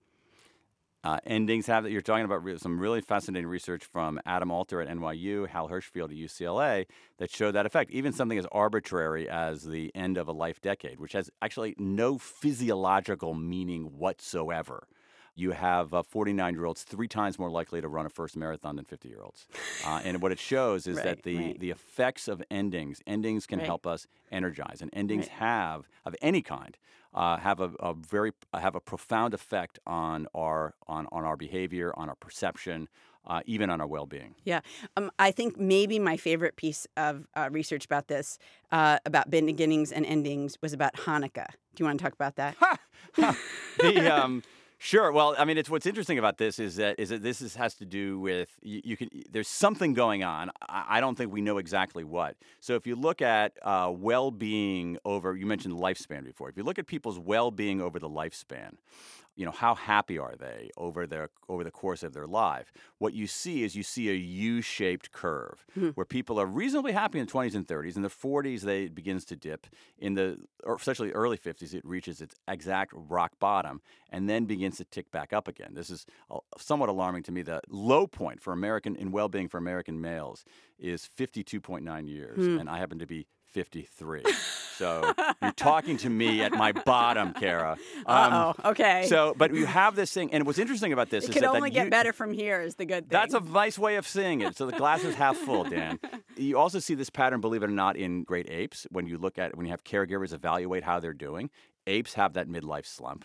Uh, 1.04 1.18
endings 1.26 1.66
have 1.66 1.82
that. 1.82 1.90
You're 1.90 2.00
talking 2.00 2.24
about 2.24 2.44
re- 2.44 2.58
some 2.58 2.78
really 2.78 3.00
fascinating 3.00 3.48
research 3.48 3.84
from 3.84 4.20
Adam 4.24 4.52
Alter 4.52 4.80
at 4.80 4.88
NYU, 4.88 5.48
Hal 5.48 5.68
Hershfield 5.68 6.10
at 6.10 6.16
UCLA 6.16 6.86
that 7.18 7.30
show 7.30 7.50
that 7.50 7.66
effect. 7.66 7.90
Even 7.90 8.12
something 8.12 8.38
as 8.38 8.46
arbitrary 8.52 9.28
as 9.28 9.64
the 9.64 9.90
end 9.96 10.16
of 10.16 10.28
a 10.28 10.32
life 10.32 10.60
decade, 10.60 11.00
which 11.00 11.12
has 11.12 11.28
actually 11.40 11.74
no 11.76 12.18
physiological 12.18 13.34
meaning 13.34 13.98
whatsoever. 13.98 14.86
You 15.34 15.52
have 15.52 15.94
49 16.08 16.54
year 16.54 16.64
olds 16.64 16.82
three 16.82 17.08
times 17.08 17.38
more 17.38 17.50
likely 17.50 17.80
to 17.80 17.88
run 17.88 18.06
a 18.06 18.10
first 18.10 18.36
marathon 18.36 18.76
than 18.76 18.84
50 18.84 19.08
year 19.08 19.22
olds. 19.22 19.46
Uh, 19.84 20.00
and 20.04 20.22
what 20.22 20.30
it 20.30 20.38
shows 20.38 20.86
is 20.86 20.94
Right, 20.98 21.04
that 21.04 21.22
the, 21.24 21.36
right. 21.36 21.58
the 21.58 21.70
effects 21.70 22.28
of 22.28 22.40
endings, 22.52 23.02
endings 23.04 23.46
can 23.46 23.58
Right. 23.58 23.66
help 23.66 23.84
us 23.84 24.06
energize, 24.30 24.80
and 24.80 24.90
endings 24.92 25.26
have, 25.26 25.88
of 26.04 26.14
any 26.22 26.40
kind, 26.40 26.78
uh, 27.14 27.36
have 27.38 27.58
a, 27.58 27.72
a 27.80 27.92
very 27.92 28.30
have 28.54 28.76
a 28.76 28.80
profound 28.80 29.34
effect 29.34 29.80
on 29.84 30.28
our 30.34 30.74
on, 30.86 31.08
on 31.10 31.24
our 31.24 31.36
behavior, 31.36 31.92
on 31.96 32.08
our 32.08 32.14
perception, 32.14 32.88
uh, 33.26 33.40
even 33.44 33.70
on 33.70 33.80
our 33.80 33.86
well 33.88 34.06
being. 34.06 34.36
Yeah. 34.44 34.60
Um, 34.96 35.10
I 35.18 35.32
think 35.32 35.58
maybe 35.58 35.98
my 35.98 36.16
favorite 36.16 36.54
piece 36.54 36.86
of 36.96 37.26
uh, 37.34 37.48
research 37.50 37.84
about 37.84 38.06
this, 38.06 38.38
uh, 38.70 38.98
about 39.04 39.30
beginnings 39.30 39.90
and 39.90 40.06
endings, 40.06 40.58
was 40.62 40.72
about 40.72 40.94
Hanukkah. 40.94 41.48
Do 41.74 41.82
you 41.82 41.86
want 41.86 41.98
to 41.98 42.04
talk 42.04 42.12
about 42.14 42.36
that? 42.36 42.56
the 43.80 44.08
um, 44.08 44.42
sure. 44.82 45.12
Well, 45.12 45.34
I 45.38 45.44
mean, 45.44 45.56
it's 45.56 45.70
what's 45.70 45.86
interesting 45.86 46.18
about 46.18 46.38
this 46.38 46.58
is 46.58 46.76
that 46.76 46.98
is 46.98 47.10
that 47.10 47.22
this 47.22 47.40
is, 47.40 47.54
has 47.56 47.74
to 47.76 47.84
do 47.84 48.18
with 48.18 48.50
you, 48.62 48.80
you 48.84 48.96
can. 48.96 49.08
There's 49.30 49.48
something 49.48 49.94
going 49.94 50.24
on. 50.24 50.50
I, 50.68 50.98
I 50.98 51.00
don't 51.00 51.16
think 51.16 51.32
we 51.32 51.40
know 51.40 51.58
exactly 51.58 52.04
what. 52.04 52.36
So 52.60 52.74
if 52.74 52.86
you 52.86 52.96
look 52.96 53.22
at 53.22 53.52
uh, 53.62 53.92
well-being 53.94 54.98
over, 55.04 55.36
you 55.36 55.46
mentioned 55.46 55.74
lifespan 55.74 56.24
before. 56.24 56.48
If 56.48 56.56
you 56.56 56.64
look 56.64 56.78
at 56.78 56.86
people's 56.86 57.18
well-being 57.18 57.80
over 57.80 57.98
the 57.98 58.10
lifespan. 58.10 58.74
You 59.34 59.46
know 59.46 59.52
how 59.52 59.74
happy 59.74 60.18
are 60.18 60.34
they 60.38 60.70
over 60.76 61.06
their 61.06 61.30
over 61.48 61.64
the 61.64 61.70
course 61.70 62.02
of 62.02 62.12
their 62.12 62.26
life? 62.26 62.72
What 62.98 63.14
you 63.14 63.26
see 63.26 63.62
is 63.62 63.74
you 63.74 63.82
see 63.82 64.10
a 64.10 64.14
U-shaped 64.14 65.10
curve 65.10 65.64
mm-hmm. 65.76 65.88
where 65.90 66.04
people 66.04 66.38
are 66.38 66.46
reasonably 66.46 66.92
happy 66.92 67.18
in 67.18 67.26
the 67.26 67.32
20s 67.32 67.54
and 67.54 67.66
30s. 67.66 67.96
In 67.96 68.02
the 68.02 68.08
40s, 68.08 68.60
they 68.60 68.84
it 68.84 68.94
begins 68.94 69.24
to 69.26 69.36
dip. 69.36 69.66
In 69.98 70.14
the 70.14 70.38
or 70.64 70.74
especially 70.74 71.12
early 71.12 71.38
50s, 71.38 71.72
it 71.74 71.84
reaches 71.84 72.20
its 72.20 72.34
exact 72.46 72.92
rock 72.94 73.32
bottom 73.40 73.80
and 74.10 74.28
then 74.28 74.44
begins 74.44 74.76
to 74.76 74.84
tick 74.84 75.10
back 75.10 75.32
up 75.32 75.48
again. 75.48 75.74
This 75.74 75.90
is 75.90 76.04
somewhat 76.58 76.88
alarming 76.88 77.22
to 77.24 77.32
me. 77.32 77.42
The 77.42 77.60
low 77.68 78.06
point 78.06 78.40
for 78.40 78.52
American 78.52 78.96
in 78.96 79.12
well-being 79.12 79.48
for 79.48 79.58
American 79.58 80.00
males 80.00 80.44
is 80.78 81.08
52.9 81.18 82.08
years, 82.08 82.36
hmm. 82.36 82.58
and 82.58 82.68
I 82.68 82.78
happen 82.78 82.98
to 82.98 83.06
be 83.06 83.26
53. 83.52 84.22
so 84.76 85.12
you're 85.42 85.52
talking 85.52 85.96
to 85.98 86.10
me 86.10 86.40
at 86.42 86.52
my 86.52 86.72
bottom, 86.72 87.32
Kara. 87.34 87.76
Um, 88.06 88.32
oh. 88.32 88.54
Okay. 88.70 89.06
So, 89.08 89.34
but 89.36 89.54
you 89.54 89.66
have 89.66 89.94
this 89.94 90.12
thing, 90.12 90.32
and 90.32 90.44
what's 90.46 90.58
interesting 90.58 90.92
about 90.92 91.10
this 91.10 91.24
it 91.24 91.28
is 91.28 91.34
could 91.34 91.42
that, 91.44 91.50
only 91.50 91.70
that 91.70 91.74
get 91.74 91.84
you- 91.84 91.90
better 91.90 92.12
from 92.12 92.32
here. 92.32 92.60
Is 92.60 92.74
the 92.76 92.84
good 92.86 93.08
thing. 93.08 93.08
that's 93.10 93.34
a 93.34 93.40
nice 93.40 93.78
way 93.78 93.96
of 93.96 94.06
seeing 94.08 94.40
it. 94.40 94.56
So 94.56 94.66
the 94.66 94.76
glass 94.76 95.04
is 95.04 95.14
half 95.14 95.36
full, 95.36 95.64
Dan. 95.64 95.98
You 96.34 96.58
also 96.58 96.78
see 96.78 96.94
this 96.94 97.10
pattern, 97.10 97.42
believe 97.42 97.62
it 97.62 97.66
or 97.66 97.72
not, 97.74 97.94
in 97.94 98.24
great 98.24 98.48
apes. 98.50 98.86
When 98.90 99.06
you 99.06 99.18
look 99.18 99.38
at 99.38 99.54
when 99.54 99.66
you 99.66 99.70
have 99.70 99.84
caregivers 99.84 100.32
evaluate 100.32 100.82
how 100.82 100.98
they're 100.98 101.12
doing, 101.12 101.50
apes 101.86 102.14
have 102.14 102.34
that 102.34 102.48
midlife 102.48 102.86
slump. 102.86 103.24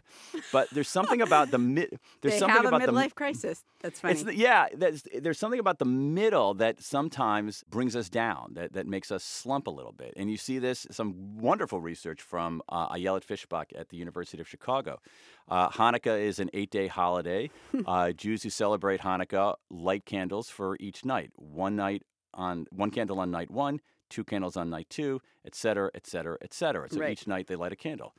But 0.52 0.70
there's 0.72 0.89
something 0.89 1.22
about 1.22 1.52
the 1.52 1.58
mid. 1.58 2.00
There's 2.22 2.34
they 2.36 2.39
something 2.39 2.56
have 2.56 2.65
a 2.65 2.67
about 2.70 2.86
the 2.86 2.91
midlife 2.91 3.15
crisis. 3.15 3.63
That's 3.82 4.00
funny. 4.00 4.13
it's 4.13 4.24
the, 4.24 4.36
yeah, 4.36 4.67
there's, 4.74 5.04
there's 5.20 5.38
something 5.38 5.60
about 5.60 5.78
the 5.80 5.86
middle 5.86 6.54
that 6.56 6.82
sometimes 6.82 7.63
brings 7.70 7.96
us 7.96 8.10
down, 8.10 8.54
that, 8.56 8.74
that 8.74 8.88
makes 8.88 9.12
us 9.12 9.24
slump 9.24 9.67
a 9.67 9.72
little 9.72 9.91
bit. 9.91 10.13
And 10.17 10.32
you 10.32 10.38
see 10.38 10.58
this, 10.60 10.88
some 10.91 11.38
wonderful 11.38 11.80
research 11.80 12.22
from 12.22 12.62
uh, 12.70 12.89
Ayelet 12.89 13.24
Fishbach 13.26 13.65
at 13.78 13.89
the 13.89 13.98
University 13.98 14.41
of 14.41 14.48
Chicago. 14.48 15.00
Uh, 15.48 15.70
Hanukkah 15.70 16.20
is 16.20 16.39
an 16.39 16.50
eight 16.54 16.72
day 16.72 16.88
holiday. 16.88 17.50
uh, 17.86 18.12
Jews 18.12 18.43
who 18.43 18.50
celebrate 18.50 19.02
Hanukkah 19.02 19.56
light 19.70 20.06
candles 20.06 20.50
for 20.50 20.76
each 20.80 21.06
night. 21.06 21.32
One 21.36 21.76
night 21.76 22.04
on 22.34 22.65
one 22.72 22.91
candle 22.91 23.20
on 23.20 23.32
night 23.32 23.50
one, 23.52 23.80
two 24.10 24.24
candles 24.24 24.56
on 24.58 24.70
night 24.70 24.88
two, 24.89 25.22
et 25.46 25.56
cetera, 25.56 25.89
et 25.96 26.06
cetera, 26.08 26.38
et 26.41 26.54
cetera. 26.54 26.89
So 26.89 27.00
Right. 27.00 27.12
each 27.12 27.28
night 27.28 27.48
they 27.48 27.56
light 27.56 27.72
a 27.72 27.76
candle. 27.76 28.13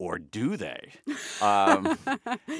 Or 0.00 0.18
do 0.18 0.56
they? 0.56 0.94
Um, 1.42 1.98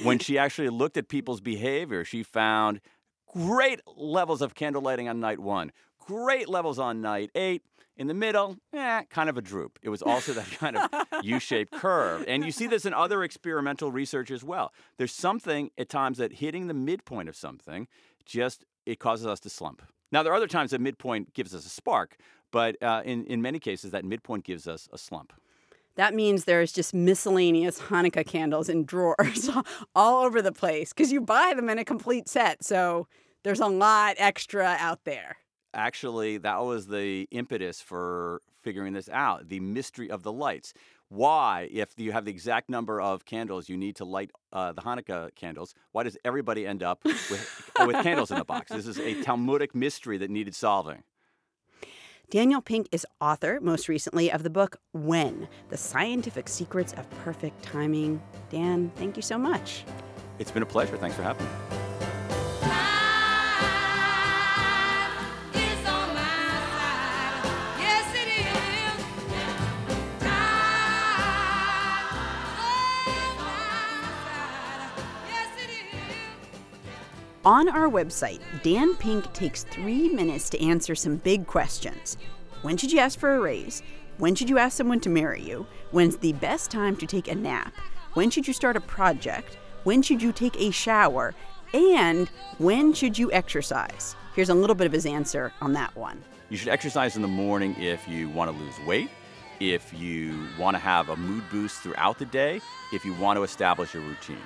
when 0.03 0.19
she 0.19 0.37
actually 0.37 0.69
looked 0.69 0.99
at 0.99 1.09
people's 1.09 1.41
behavior, 1.41 2.05
she 2.05 2.23
found 2.23 2.83
great 3.27 3.81
levels 3.97 4.43
of 4.43 4.55
candle 4.55 4.83
lighting 4.83 5.09
on 5.09 5.21
night 5.21 5.39
one, 5.39 5.73
great 5.99 6.51
levels 6.51 6.79
on 6.79 7.01
night 7.01 7.31
eight. 7.35 7.63
In 7.97 8.09
the 8.09 8.15
middle, 8.15 8.57
eh, 8.75 9.03
kind 9.11 9.29
of 9.31 9.39
a 9.39 9.43
droop. 9.43 9.79
It 9.83 9.89
was 9.89 10.03
also 10.03 10.33
that 10.35 10.51
kind 10.53 10.77
of 10.77 10.91
U-shaped 11.23 11.73
curve, 11.73 12.25
and 12.29 12.45
you 12.45 12.53
see 12.53 12.67
this 12.67 12.85
in 12.85 12.95
other 12.95 13.23
experimental 13.23 13.91
research 13.91 14.31
as 14.31 14.45
well. 14.45 14.73
There's 14.99 15.13
something 15.13 15.71
at 15.79 15.89
times 15.89 16.19
that 16.19 16.35
hitting 16.35 16.67
the 16.67 16.75
midpoint 16.75 17.29
of 17.29 17.37
something 17.37 17.89
just 18.25 18.65
it 18.85 18.99
causes 18.99 19.27
us 19.27 19.41
to 19.41 19.51
slump. 19.51 19.83
Now 20.13 20.23
there 20.23 20.33
are 20.33 20.37
other 20.37 20.47
times 20.47 20.73
that 20.73 20.81
midpoint 20.81 21.33
gives 21.33 21.55
us 21.55 21.65
a 21.65 21.71
spark, 21.71 22.17
but 22.51 22.83
uh, 22.83 23.03
in 23.05 23.25
in 23.25 23.41
many 23.41 23.59
cases 23.59 23.91
that 23.93 24.05
midpoint 24.05 24.45
gives 24.45 24.67
us 24.69 24.89
a 24.93 24.99
slump. 24.99 25.33
That 25.97 26.15
means 26.15 26.45
there's 26.45 26.73
just 26.73 26.95
miscellaneous 26.95 27.79
Hanukkah 27.81 28.27
candles 28.27 28.69
in 28.69 28.85
drawers 28.85 29.51
all 29.95 30.25
over 30.25 30.41
the 30.41 30.53
place 30.53 30.93
because 30.93 31.13
you 31.13 31.21
buy 31.21 31.53
them 31.55 31.69
in 31.69 31.79
a 31.79 31.85
complete 31.85 32.29
set. 32.29 32.65
So 32.65 33.07
there's 33.43 33.61
a 33.61 33.67
lot 33.67 34.15
extra 34.19 34.77
out 34.79 35.05
there. 35.05 35.37
actually 35.75 36.39
that 36.39 36.61
was 36.63 36.87
the 36.89 37.29
impetus 37.31 37.81
for 37.81 38.41
figuring 38.63 38.93
this 38.93 39.09
out 39.11 39.49
the 39.49 39.61
mystery 39.61 40.11
of 40.11 40.23
the 40.25 40.33
lights 40.33 40.75
why 41.09 41.69
if 41.73 41.89
you 41.97 42.11
have 42.13 42.25
the 42.25 42.31
exact 42.31 42.69
number 42.69 43.01
of 43.01 43.25
candles 43.25 43.69
you 43.69 43.77
need 43.77 43.95
to 43.97 44.05
light 44.05 44.31
uh, 44.53 44.73
the 44.73 44.83
hanukkah 44.83 45.33
candles 45.37 45.73
why 45.93 46.03
does 46.03 46.17
everybody 46.25 46.67
end 46.67 46.83
up 46.83 47.05
with, 47.05 47.71
with 47.87 47.97
candles 48.03 48.31
in 48.33 48.39
the 48.39 48.45
box 48.45 48.71
this 48.73 48.87
is 48.87 48.99
a 48.99 49.23
talmudic 49.23 49.75
mystery 49.75 50.19
that 50.19 50.29
needed 50.31 50.55
solving 50.55 51.03
Daniel 52.31 52.61
Pink 52.61 52.89
is 52.93 53.05
author, 53.21 53.59
most 53.61 53.89
recently, 53.89 54.31
of 54.31 54.45
the 54.45 54.51
book 54.51 54.77
When 54.93 55.49
The 55.69 55.77
Scientific 55.77 56.49
Secrets 56.49 56.93
of 56.93 57.11
Perfect 57.25 57.61
Timing. 57.61 58.23
Dan, 58.51 58.93
thank 58.95 59.17
you 59.17 59.23
so 59.23 59.37
much. 59.37 59.85
it's 60.39 60.53
been 60.53 60.63
a 60.63 60.67
pleasure 60.67 60.97
thanks 60.97 61.17
for 61.17 61.23
having 61.25 61.45
me 61.45 61.80
On 77.51 77.69
our 77.69 77.91
website, 77.91 78.41
Dan 78.63 78.95
Pink 78.95 79.33
takes 79.33 79.65
three 79.65 80.09
minutes 80.09 80.49
to 80.51 80.65
answer 80.65 80.95
some 80.95 81.17
big 81.17 81.49
questions. 81.49 82.17
When 82.63 82.77
should 82.77 82.93
you 82.93 83.01
ask 83.01 83.19
for 83.19 83.35
a 83.35 83.41
raise? 83.41 83.83
When 84.19 84.37
should 84.37 84.49
you 84.49 84.57
ask 84.57 84.77
someone 84.77 85.01
to 85.01 85.09
marry 85.09 85.43
you? 85.43 85.67
When's 85.91 86.17
the 86.17 86.33
best 86.35 86.71
time 86.71 86.97
to 86.99 87.07
take 87.07 87.27
a 87.27 87.35
nap? 87.35 87.75
When 88.15 88.31
should 88.31 88.47
you 88.47 88.55
start 88.55 88.77
a 88.77 88.81
project? 88.81 89.59
When 89.83 90.01
should 90.01 90.23
you 90.23 90.31
take 90.31 90.61
a 90.61 90.71
shower? 90.71 91.35
And 91.75 92.29
when 92.59 92.93
should 92.93 93.19
you 93.19 93.33
exercise? 93.33 94.15
Here's 94.37 94.51
a 94.51 94.55
little 94.55 94.77
bit 94.77 94.87
of 94.87 94.93
his 94.93 95.05
answer 95.05 95.53
on 95.61 95.73
that 95.73 95.97
one. 95.97 96.23
You 96.51 96.57
should 96.57 96.69
exercise 96.69 97.17
in 97.17 97.23
the 97.23 97.27
morning 97.27 97.75
if 97.81 98.07
you 98.07 98.29
want 98.29 98.53
to 98.53 98.57
lose 98.57 98.79
weight, 98.87 99.11
if 99.59 99.93
you 99.93 100.47
want 100.57 100.77
to 100.77 100.81
have 100.81 101.09
a 101.09 101.17
mood 101.17 101.43
boost 101.51 101.81
throughout 101.81 102.17
the 102.17 102.27
day, 102.27 102.61
if 102.93 103.05
you 103.05 103.13
want 103.15 103.39
to 103.39 103.43
establish 103.43 103.97
a 103.97 103.99
routine. 103.99 104.39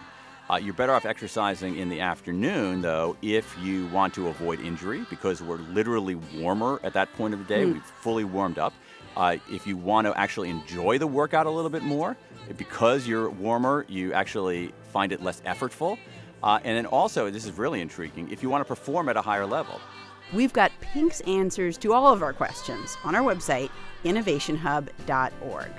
Uh, 0.51 0.57
you're 0.57 0.75
better 0.75 0.93
off 0.93 1.07
exercising 1.07 1.79
in 1.79 1.89
the 1.89 2.01
afternoon, 2.01 2.83
though, 2.83 3.17
if 3.23 3.57
you 3.63 3.87
want 3.87 4.13
to 4.13 4.29
avoid 4.29 4.61
injury, 4.61 5.05
because 5.09 5.43
we're 5.43 5.57
literally 5.57 6.17
warmer 6.37 6.79
at 6.83 6.93
that 6.93 7.11
point 7.15 7.33
of 7.33 7.41
the 7.41 7.47
day. 7.47 7.65
We've 7.65 7.83
fully 7.83 8.25
warmed 8.25 8.59
up. 8.59 8.75
Uh, 9.17 9.39
if 9.51 9.67
you 9.67 9.77
want 9.77 10.07
to 10.07 10.19
actually 10.19 10.51
enjoy 10.51 10.99
the 10.99 11.07
workout 11.07 11.47
a 11.47 11.51
little 11.51 11.71
bit 11.71 11.83
more, 11.83 12.17
because 12.59 13.07
you're 13.07 13.31
warmer, 13.31 13.87
you 13.89 14.13
actually 14.13 14.73
find 14.93 15.13
it 15.13 15.23
less 15.23 15.41
effortful. 15.43 15.97
Uh, 16.43 16.59
and 16.63 16.77
then 16.77 16.85
also, 16.85 17.31
this 17.31 17.47
is 17.47 17.53
really 17.53 17.81
intriguing, 17.81 18.31
if 18.31 18.43
you 18.43 18.51
want 18.51 18.61
to 18.61 18.67
perform 18.67 19.09
at 19.09 19.17
a 19.17 19.23
higher 19.23 19.47
level. 19.47 19.81
We've 20.35 20.53
got 20.53 20.73
Pink's 20.81 21.21
answers 21.23 21.79
to 21.79 21.95
all 21.95 22.13
of 22.13 22.23
our 22.23 22.33
questions 22.35 22.99
on 23.03 23.15
our 23.15 23.23
website, 23.23 23.71
innovationhub.org. 24.05 25.71